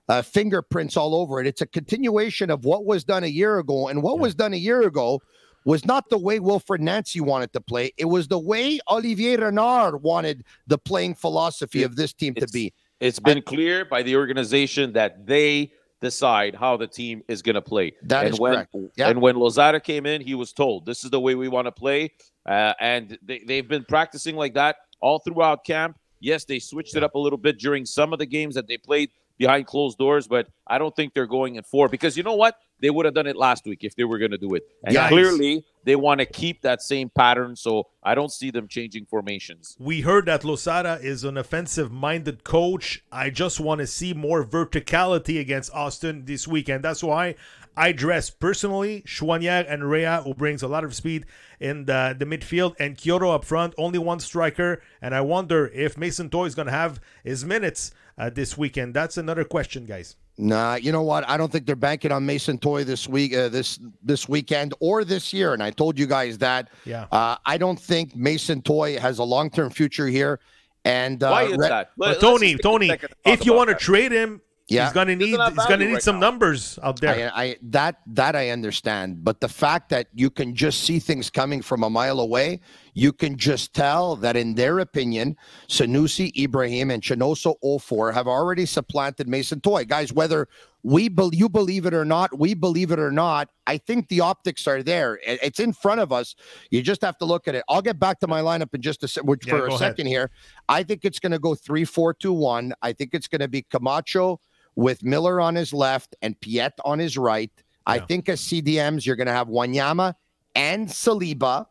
uh, 0.10 0.22
fingerprints 0.22 0.98
all 0.98 1.16
over 1.16 1.40
it. 1.40 1.48
It's 1.48 1.62
a 1.62 1.66
continuation 1.66 2.52
of 2.52 2.64
what 2.64 2.86
was 2.86 3.04
done 3.04 3.24
a 3.24 3.28
year 3.28 3.58
ago 3.58 3.88
and 3.88 4.04
what 4.04 4.20
was 4.20 4.36
done 4.36 4.54
a 4.54 4.58
year 4.58 4.84
ago 4.84 5.22
was 5.68 5.86
not 5.86 6.10
the 6.10 6.18
way 6.18 6.40
Wilfried 6.40 6.80
Nancy 6.80 7.20
wanted 7.20 7.52
to 7.52 7.60
play. 7.60 7.92
It 7.98 8.06
was 8.06 8.30
the 8.30 8.40
way 8.40 8.80
Olivier 8.90 9.36
Renard 9.36 10.02
wanted 10.02 10.46
the 10.66 10.78
playing 10.78 11.16
philosophy 11.16 11.84
of 11.84 11.98
this 11.98 12.14
team 12.14 12.36
to 12.36 12.48
be. 12.48 12.72
It's 13.02 13.20
been 13.20 13.42
clear 13.42 13.84
by 13.84 14.02
the 14.02 14.16
organization 14.16 14.94
that 14.94 15.28
they 15.28 15.74
decide 16.00 16.56
how 16.56 16.78
the 16.78 16.88
team 16.88 17.22
is 17.28 17.42
going 17.42 17.56
to 17.56 17.62
play. 17.62 17.92
That 18.04 18.24
and 18.24 18.34
is 18.34 18.40
when, 18.40 18.54
correct. 18.54 18.76
Yeah. 18.96 19.10
And 19.10 19.22
when 19.22 19.36
Losada 19.36 19.82
came 19.82 20.06
in, 20.06 20.22
he 20.22 20.36
was 20.36 20.54
told, 20.54 20.86
"This 20.86 21.04
is 21.04 21.10
the 21.10 21.20
way 21.20 21.36
we 21.36 21.50
want 21.50 21.66
to 21.66 21.74
play," 21.74 22.12
uh, 22.46 22.74
and 22.80 23.20
they, 23.22 23.40
they've 23.46 23.68
been 23.68 23.84
practicing 23.84 24.38
like 24.38 24.54
that 24.54 24.78
all 25.02 25.20
throughout 25.20 25.66
camp. 25.66 25.98
Yes, 26.22 26.46
they 26.46 26.60
switched 26.60 26.96
it 26.96 27.04
up 27.04 27.16
a 27.16 27.20
little 27.20 27.38
bit 27.38 27.60
during 27.60 27.86
some 27.86 28.14
of 28.14 28.20
the 28.20 28.26
games 28.26 28.56
that 28.56 28.70
they 28.70 28.78
played 28.78 29.12
behind 29.38 29.68
closed 29.68 29.98
doors, 29.98 30.30
but 30.30 30.48
I 30.66 30.78
don't 30.78 30.96
think 30.96 31.14
they're 31.14 31.28
going 31.28 31.56
in 31.56 31.64
four 31.64 31.90
because 31.90 32.16
you 32.16 32.24
know 32.24 32.36
what? 32.36 32.56
They 32.80 32.90
would 32.90 33.06
have 33.06 33.14
done 33.14 33.28
it 33.28 33.36
last 33.36 33.66
week 33.66 33.84
if 33.84 33.96
they 33.96 34.04
were 34.04 34.18
going 34.18 34.32
to 34.32 34.38
do 34.38 34.54
it. 34.56 34.64
And 34.84 34.96
Yikes. 34.96 35.10
clearly, 35.10 35.66
they 35.84 35.96
want 35.96 36.20
to 36.20 36.26
keep 36.26 36.62
that 36.62 36.82
same 36.82 37.10
pattern, 37.10 37.56
so 37.56 37.88
I 38.04 38.14
don't 38.14 38.32
see 38.32 38.52
them 38.52 38.68
changing 38.68 39.06
formations. 39.06 39.76
We 39.80 40.02
heard 40.02 40.26
that 40.26 40.44
Losada 40.44 41.00
is 41.02 41.24
an 41.24 41.38
offensive 41.38 41.92
minded 41.92 42.44
coach. 42.44 43.04
I 43.12 43.30
just 43.30 43.60
want 43.60 43.80
to 43.80 43.88
see 43.88 44.14
more 44.14 44.46
verticality 44.46 45.40
against 45.40 45.74
Austin 45.74 46.26
this 46.26 46.48
weekend. 46.48 46.84
That's 46.84 47.04
why 47.04 47.36
I 47.76 47.92
dress 47.92 48.32
personally 48.32 49.04
Choinière 49.06 49.66
and 49.72 49.90
Rea, 49.90 50.22
who 50.24 50.34
brings 50.34 50.64
a 50.64 50.68
lot 50.68 50.84
of 50.84 50.96
speed 50.96 51.26
in 51.60 51.86
the, 51.86 52.16
the 52.18 52.26
midfield, 52.26 52.76
and 52.80 52.98
Quioto 52.98 53.34
up 53.34 53.46
front, 53.46 53.74
only 53.78 54.00
one 54.00 54.20
striker. 54.20 54.82
And 55.02 55.14
I 55.14 55.22
wonder 55.22 55.68
if 55.68 55.98
Mason 55.98 56.30
Toye 56.30 56.46
is 56.46 56.56
going 56.56 56.66
to 56.66 56.72
have 56.72 57.00
his 57.24 57.46
minutes 57.46 57.92
uh, 58.18 58.30
this 58.30 58.58
weekend. 58.58 58.94
That's 58.94 59.18
another 59.18 59.44
question, 59.44 59.86
guys. 59.86 60.16
Nah, 60.38 60.76
you 60.76 60.92
know 60.92 61.02
what? 61.02 61.28
I 61.28 61.36
don't 61.36 61.52
think 61.52 61.66
they're 61.66 61.76
banking 61.76 62.12
on 62.12 62.26
Mason 62.26 62.60
Toye 62.60 62.84
this 62.84 63.08
week, 63.08 63.36
uh, 63.36 63.50
this 63.50 63.80
this 64.04 64.30
weekend, 64.30 64.74
or 64.80 65.04
this 65.04 65.34
year. 65.34 65.54
And 65.54 65.64
I 65.64 65.72
told 65.72 65.98
you 65.98 66.06
guys 66.06 66.38
that. 66.38 66.70
Yeah. 66.86 67.08
Uh, 67.12 67.38
I 67.46 67.58
don't 67.58 67.80
think 67.80 68.16
Mason 68.16 68.62
Toye 68.62 69.00
has 69.00 69.18
a 69.18 69.24
long 69.24 69.50
term 69.50 69.72
future 69.72 70.08
here. 70.08 70.40
And 70.86 71.22
uh, 71.24 71.32
Why 71.32 71.44
is 71.44 71.58
Re- 71.58 71.68
that? 71.70 71.92
Let- 71.98 72.16
But 72.16 72.22
Tony, 72.22 72.52
just 72.54 72.58
take 72.58 72.60
a 72.60 72.62
Tony, 72.64 72.88
second 72.88 73.10
to 73.10 73.16
talk 73.16 73.34
if 73.34 73.46
you 73.46 73.54
want 73.54 73.70
to 73.70 73.76
trade 73.76 74.12
him, 74.12 74.42
Yeah. 74.70 74.86
he's 74.86 74.94
going 74.94 75.08
to 75.08 75.16
need 75.16 75.28
he's 75.28 75.38
going 75.38 75.80
to 75.80 75.86
need 75.86 75.94
right 75.94 76.04
some 76.04 76.16
now. 76.20 76.30
numbers 76.30 76.78
out 76.84 77.00
there. 77.00 77.32
I, 77.34 77.44
I 77.44 77.56
that 77.64 78.00
that 78.08 78.36
I 78.36 78.50
understand, 78.50 79.24
but 79.24 79.40
the 79.40 79.48
fact 79.48 79.90
that 79.90 80.08
you 80.14 80.30
can 80.30 80.54
just 80.56 80.82
see 80.84 81.00
things 81.00 81.30
coming 81.30 81.62
from 81.62 81.84
a 81.84 81.90
mile 81.90 82.20
away, 82.20 82.60
you 82.94 83.14
can 83.14 83.38
just 83.38 83.74
tell 83.74 84.16
that 84.18 84.36
in 84.36 84.56
their 84.56 84.80
opinion, 84.80 85.38
Sunusi, 85.70 86.36
Ibrahim, 86.38 86.92
and 86.92 87.02
Chinonso 87.02 87.56
Offor 87.64 88.14
have 88.14 88.28
already 88.28 88.66
supplanted 88.66 89.28
Mason 89.28 89.62
Toye. 89.62 89.86
Guys, 89.86 90.12
whether 90.12 90.48
we 90.84 91.10
be, 91.10 91.30
you 91.34 91.50
believe 91.50 91.86
it 91.86 91.94
or 91.94 92.06
not, 92.06 92.38
we 92.38 92.54
believe 92.54 92.92
it 92.92 93.00
or 93.00 93.12
not, 93.12 93.50
I 93.66 93.78
think 93.78 94.08
the 94.08 94.22
optics 94.22 94.68
are 94.68 94.82
there. 94.84 95.20
It- 95.26 95.40
It's 95.44 95.60
in 95.60 95.74
front 95.74 96.00
of 96.00 96.12
us. 96.14 96.36
You 96.72 96.82
just 96.82 97.02
have 97.02 97.18
to 97.18 97.26
look 97.26 97.48
at 97.48 97.56
it. 97.56 97.64
I'll 97.68 97.82
get 97.82 98.00
back 98.00 98.20
to 98.22 98.28
my 98.28 98.42
lineup 98.42 98.74
in 98.74 98.82
just 98.82 99.04
a 99.04 99.08
se- 99.08 99.22
which- 99.22 99.46
Yeah, 99.46 99.54
for 99.58 99.64
a 99.66 99.68
ahead. 99.68 99.80
second 99.80 100.06
here. 100.08 100.30
I 100.70 100.84
think 100.84 101.04
it's 101.04 101.20
going 101.20 101.34
to 101.34 101.40
go 101.40 101.56
three, 101.56 101.84
four, 101.84 102.14
two, 102.14 102.32
one. 102.32 102.74
I 102.82 102.94
think 102.94 103.14
it's 103.14 103.28
going 103.28 103.42
to 103.42 103.48
be 103.50 103.64
Camacho 103.64 104.40
with 104.78 105.04
Miller 105.04 105.42
on 105.42 105.56
his 105.56 105.74
left 105.74 106.16
and 106.22 106.40
Piette 106.40 106.80
on 106.86 107.00
his 107.00 107.18
right. 107.18 107.52
I 107.86 108.00
think 108.00 108.30
as 108.30 108.42
CDMs, 108.42 109.06
you're 109.06 109.16
going 109.16 109.28
to 109.28 109.34
have 109.34 109.48
Wanyama 109.48 110.14
and 110.56 110.88
Saliba. 110.88 111.66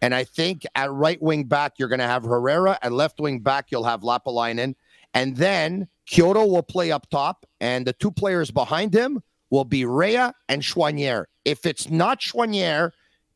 And 0.00 0.14
I 0.14 0.24
think 0.24 0.64
at 0.74 0.92
right 0.92 1.20
wing 1.20 1.44
back, 1.44 1.72
you're 1.78 1.88
going 1.88 2.00
to 2.00 2.06
have 2.06 2.22
Herrera. 2.22 2.78
At 2.80 2.92
left 2.92 3.18
wing 3.18 3.40
back, 3.40 3.66
you'll 3.70 3.84
have 3.84 4.02
Lappalainen. 4.02 4.76
And 5.14 5.36
then 5.36 5.88
Quioto 6.08 6.48
will 6.48 6.62
play 6.62 6.92
up 6.92 7.08
top. 7.10 7.44
And 7.60 7.86
the 7.86 7.92
two 7.92 8.10
players 8.10 8.50
behind 8.50 8.94
him 8.94 9.22
will 9.50 9.64
be 9.64 9.84
Rea 9.84 10.30
and 10.48 10.62
Choinière. 10.62 11.24
If 11.44 11.66
it's 11.66 11.90
not 11.90 12.20
Choinière, 12.20 12.92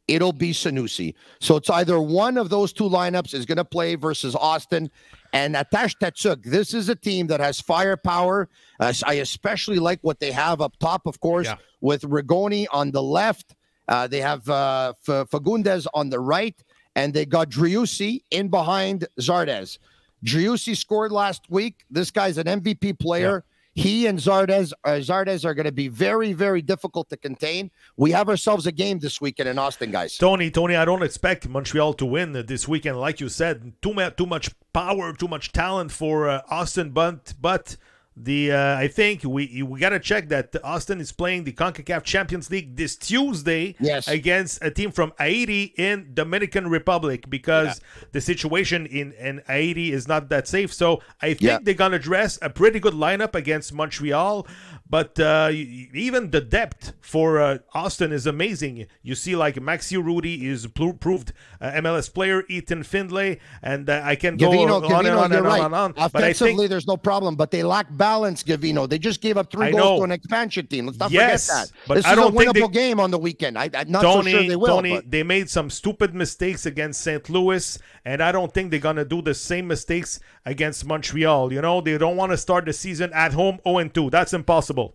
it'll 0.09 0.33
be 0.33 0.53
Sunusi. 0.53 1.15
So 1.41 1.57
it's 1.57 1.71
either 1.71 2.01
one 2.01 2.37
of 2.39 2.49
those 2.49 2.73
two 2.73 2.85
lineups 2.89 3.35
is 3.35 3.45
going 3.47 3.59
to 3.59 3.65
play 3.65 3.95
versus 3.95 4.35
Austin. 4.35 4.91
And 5.33 5.55
Atash 5.55 5.95
Tetsuk. 6.03 6.43
this 6.45 6.73
is 6.75 6.89
a 6.89 6.95
team 6.95 7.27
that 7.29 7.41
has 7.41 7.61
firepower. 7.61 8.49
Uh, 8.81 8.93
I 9.07 9.15
especially 9.15 9.79
like 9.79 10.01
what 10.03 10.19
they 10.21 10.33
have 10.33 10.61
up 10.63 10.77
top, 10.79 11.07
of 11.07 11.21
course, 11.21 11.47
Yeah. 11.47 11.57
with 11.83 12.03
Rigoni 12.03 12.67
on 12.73 12.91
the 12.91 13.03
left. 13.03 13.55
Uh, 13.87 14.07
they 14.07 14.21
have 14.21 14.49
uh, 14.49 14.95
F- 15.07 15.29
Fagundes 15.31 15.87
on 15.95 16.09
the 16.11 16.19
right, 16.21 16.57
and 16.97 17.13
they 17.15 17.25
got 17.27 17.51
Driussi 17.51 18.23
in 18.31 18.49
behind 18.49 19.07
Zardes. 19.21 19.79
Driussi 20.25 20.77
scored 20.77 21.13
last 21.13 21.43
week. 21.49 21.85
This 21.91 22.11
guy's 22.11 22.39
an 22.39 22.47
MVP 22.47 22.99
player. 22.99 23.45
He 23.75 24.07
and 24.07 24.19
Zardes, 24.19 24.73
uh, 24.85 24.91
Zardes 24.99 25.45
are 25.45 25.55
going 25.55 25.67
to 25.67 25.73
be 25.73 25.89
very, 25.89 26.33
very 26.33 26.63
difficult 26.63 27.09
to 27.11 27.17
contain. 27.17 27.71
We 27.97 28.11
have 28.11 28.29
ourselves 28.29 28.67
a 28.67 28.73
game 28.73 28.99
this 28.99 29.21
weekend 29.21 29.49
in 29.49 29.59
Austin, 29.59 29.91
guys. 29.91 30.17
Tony, 30.17 30.51
Tony, 30.51 30.75
I 30.75 30.85
don't 30.85 31.03
expect 31.03 31.49
Montreal 31.49 31.95
to 31.95 32.07
win 32.07 32.33
this 32.33 32.67
weekend. 32.67 32.99
Like 32.99 33.21
you 33.21 33.29
said, 33.29 33.73
too 33.81 33.95
much, 33.95 34.17
too 34.17 34.27
much 34.27 34.51
power, 34.73 35.13
too 35.13 35.29
much 35.29 35.53
talent 35.53 35.93
for 35.93 36.29
uh, 36.29 36.43
Austin. 36.51 36.91
But, 36.91 37.35
but 37.41 37.77
the 38.21 38.53
uh, 38.53 38.77
I 38.77 38.89
think 38.89 39.23
we 39.25 39.63
we 39.63 39.79
got 39.81 39.91
to 39.91 40.01
check 40.01 40.29
that 40.31 40.55
Austin 40.65 41.01
is 41.01 41.13
playing 41.13 41.45
the 41.45 41.53
Concacaf 41.53 42.03
Champions 42.03 42.51
League 42.51 42.77
this 42.77 42.97
Tuesday 42.97 43.75
Yes. 43.81 44.09
against 44.09 44.59
a 44.63 44.71
team 44.71 44.91
from 44.91 45.13
Haiti 45.19 45.75
in 45.77 46.11
Dominican 46.15 46.69
Republic 46.69 47.31
because 47.31 47.81
the 48.13 48.21
situation 48.21 48.87
in 48.87 49.13
in 49.13 49.43
Haiti 49.47 49.93
is 49.93 50.09
not 50.09 50.29
that 50.31 50.49
safe. 50.49 50.73
So 50.73 51.03
I 51.23 51.29
think 51.29 51.43
Yeah. 51.43 51.59
they're 51.63 51.75
gonna 51.75 51.99
dress 51.99 52.39
a 52.43 52.51
pretty 52.51 52.81
good 52.81 52.95
lineup 52.95 53.35
against 53.35 53.73
Montreal. 53.73 54.47
But 54.91 55.21
uh, 55.21 55.51
even 55.53 56.31
the 56.31 56.41
depth 56.41 56.95
for 57.03 57.39
uh, 57.41 57.59
Austin 57.75 58.11
is 58.11 58.27
amazing. 58.27 58.87
You 59.03 59.15
see, 59.15 59.37
like 59.37 59.57
Maxi 59.57 60.03
Urruti 60.03 60.45
is 60.45 60.67
proved 60.67 61.33
uh, 61.61 61.73
MLS 61.73 62.13
player, 62.13 62.43
Ethan 62.49 62.85
Finlay, 62.85 63.39
and 63.63 63.91
uh, 63.91 64.01
I 64.03 64.17
can 64.17 64.39
go 64.39 64.49
Gavino, 64.49 64.83
on 64.91 65.05
and 65.05 65.15
on 65.15 65.33
and 65.33 65.45
right. 65.45 65.61
on 65.61 65.67
and 65.67 65.75
on. 65.75 65.93
But 65.93 66.01
I 66.01 66.07
Offensively, 66.29 66.57
think 66.57 66.71
there's 66.71 66.87
no 66.87 66.97
problem, 66.97 67.37
but 67.37 67.51
they 67.51 67.63
lack 67.63 67.95
balance, 68.09 68.43
Gavino. 68.43 68.89
They 68.89 68.99
just 68.99 69.21
gave 69.21 69.37
up 69.37 69.51
three 69.53 69.67
I 69.67 69.71
goals 69.73 69.83
know. 69.85 69.97
to 69.99 70.05
an 70.05 70.13
expansion 70.13 70.67
team. 70.67 70.87
Let's 70.87 70.99
not 70.99 71.11
Yes, 71.11 71.47
forget 71.47 71.67
that. 71.69 71.73
but 71.89 71.95
this 71.97 72.07
I 72.07 72.13
is 72.13 72.19
a 72.19 72.23
winnable 72.23 72.73
they- 72.73 72.81
game 72.81 73.01
on 73.01 73.11
the 73.11 73.19
weekend. 73.19 73.59
I, 73.59 73.69
I'm 73.75 73.91
not 73.91 74.03
Tony, 74.03 74.33
so 74.33 74.39
sure 74.39 74.49
they 74.49 74.57
will. 74.57 74.67
Tony, 74.77 75.01
they 75.07 75.23
made 75.23 75.51
some 75.51 75.69
stupid 75.71 76.15
mistakes 76.15 76.65
against 76.67 77.01
St. 77.03 77.29
Louis, 77.29 77.79
and 78.07 78.23
I 78.23 78.33
don't 78.33 78.53
think 78.55 78.71
they're 78.71 78.81
gonna 78.81 79.05
do 79.05 79.21
the 79.21 79.35
same 79.35 79.67
mistakes 79.67 80.21
against 80.47 80.87
Montreal. 80.87 81.53
You 81.53 81.61
know, 81.61 81.81
they 81.83 81.99
don't 81.99 82.17
want 82.17 82.33
to 82.33 82.39
start 82.39 82.65
the 82.65 82.73
season 82.73 83.11
at 83.13 83.33
home 83.35 83.59
0 83.67 83.89
2. 83.89 84.09
That's 84.11 84.33
impossible. 84.33 84.95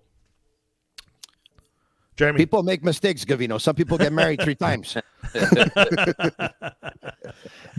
Jeremy, 2.16 2.38
People 2.38 2.62
make 2.62 2.84
mistakes, 2.84 3.26
Gavino. 3.26 3.60
Some 3.60 3.76
people 3.76 3.98
get 3.98 4.14
married 4.14 4.40
three 4.42 4.54
times. 4.68 4.96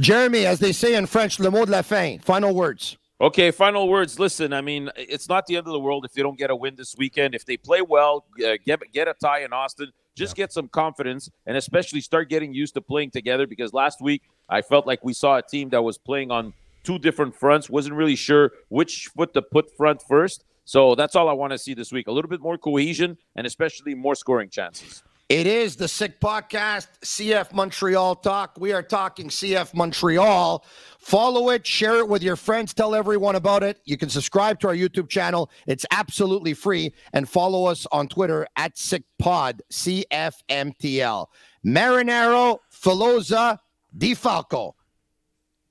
Jeremy, 0.00 0.46
as 0.46 0.58
they 0.58 0.72
say 0.72 0.94
in 0.94 1.06
French, 1.06 1.38
le 1.38 1.50
mot 1.50 1.66
de 1.66 1.70
la 1.72 1.82
fin. 1.82 2.18
Final 2.18 2.54
words. 2.54 2.96
Okay, 3.20 3.52
final 3.52 3.88
words. 3.88 4.18
Listen, 4.18 4.52
I 4.52 4.60
mean, 4.60 4.90
it's 4.96 5.28
not 5.28 5.46
the 5.46 5.56
end 5.56 5.68
of 5.68 5.72
the 5.72 5.78
world 5.78 6.04
if 6.04 6.12
they 6.12 6.22
don't 6.22 6.36
get 6.36 6.50
a 6.50 6.56
win 6.56 6.74
this 6.74 6.96
weekend. 6.98 7.34
If 7.34 7.44
they 7.44 7.56
play 7.56 7.80
well, 7.80 8.24
uh, 8.44 8.54
get 8.66 8.80
get 8.92 9.06
a 9.06 9.14
tie 9.14 9.44
in 9.44 9.52
Austin, 9.52 9.92
just 10.16 10.34
get 10.34 10.52
some 10.52 10.66
confidence, 10.66 11.30
and 11.46 11.56
especially 11.56 12.00
start 12.00 12.28
getting 12.28 12.52
used 12.52 12.74
to 12.74 12.80
playing 12.80 13.12
together. 13.12 13.46
Because 13.46 13.72
last 13.72 14.02
week 14.02 14.22
I 14.48 14.62
felt 14.62 14.84
like 14.84 15.04
we 15.04 15.12
saw 15.12 15.36
a 15.36 15.42
team 15.42 15.68
that 15.68 15.82
was 15.82 15.96
playing 15.96 16.32
on 16.32 16.52
two 16.82 16.98
different 16.98 17.36
fronts, 17.36 17.70
wasn't 17.70 17.94
really 17.94 18.16
sure 18.16 18.50
which 18.68 19.06
foot 19.16 19.32
to 19.34 19.42
put 19.42 19.74
front 19.76 20.02
first. 20.02 20.44
So 20.64 20.96
that's 20.96 21.14
all 21.14 21.28
I 21.28 21.34
want 21.34 21.52
to 21.52 21.58
see 21.58 21.72
this 21.72 21.92
week: 21.92 22.08
a 22.08 22.12
little 22.12 22.28
bit 22.28 22.40
more 22.40 22.58
cohesion 22.58 23.16
and 23.36 23.46
especially 23.46 23.94
more 23.94 24.16
scoring 24.16 24.50
chances. 24.50 25.04
It 25.34 25.48
is 25.48 25.74
the 25.74 25.88
Sick 25.88 26.20
Podcast, 26.20 26.86
CF 27.00 27.52
Montreal 27.52 28.14
Talk. 28.14 28.56
We 28.56 28.72
are 28.72 28.84
talking 28.84 29.30
CF 29.30 29.74
Montreal. 29.74 30.64
Follow 31.00 31.50
it, 31.50 31.66
share 31.66 31.96
it 31.96 32.08
with 32.08 32.22
your 32.22 32.36
friends, 32.36 32.72
tell 32.72 32.94
everyone 32.94 33.34
about 33.34 33.64
it. 33.64 33.80
You 33.84 33.96
can 33.96 34.08
subscribe 34.08 34.60
to 34.60 34.68
our 34.68 34.76
YouTube 34.76 35.08
channel. 35.08 35.50
It's 35.66 35.84
absolutely 35.90 36.54
free. 36.54 36.94
And 37.12 37.28
follow 37.28 37.64
us 37.64 37.84
on 37.90 38.06
Twitter 38.06 38.46
at 38.54 38.76
SickPod, 38.76 39.58
CFMTL. 39.72 41.26
Marinaro, 41.66 42.58
Filosa, 42.72 43.58
De 43.98 44.14
Falco. 44.14 44.76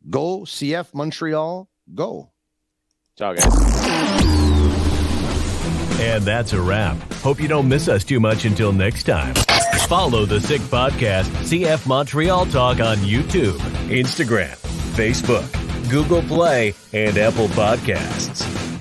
Go 0.10 0.40
CF 0.40 0.94
Montreal, 0.94 1.70
go. 1.96 2.34
Ciao, 3.18 3.32
guys. 3.32 4.43
And 6.04 6.24
that's 6.24 6.52
a 6.52 6.62
wrap. 6.62 6.98
Hope 7.14 7.40
you 7.40 7.48
don't 7.48 7.70
miss 7.70 7.88
us 7.88 8.04
too 8.04 8.20
much 8.20 8.44
until 8.44 8.74
next 8.74 9.04
time. 9.04 9.34
Follow 9.88 10.26
the 10.26 10.42
Sick 10.42 10.60
Podcast, 10.64 11.30
CF 11.46 11.88
Montreal 11.88 12.46
Talk 12.48 12.82
on 12.82 12.98
YouTube, 12.98 13.58
Instagram, 13.88 14.58
Facebook, 14.96 15.50
Google 15.90 16.22
Play, 16.24 16.76
and 16.92 17.18
Apple 17.18 17.48
Podcasts. 17.48 18.73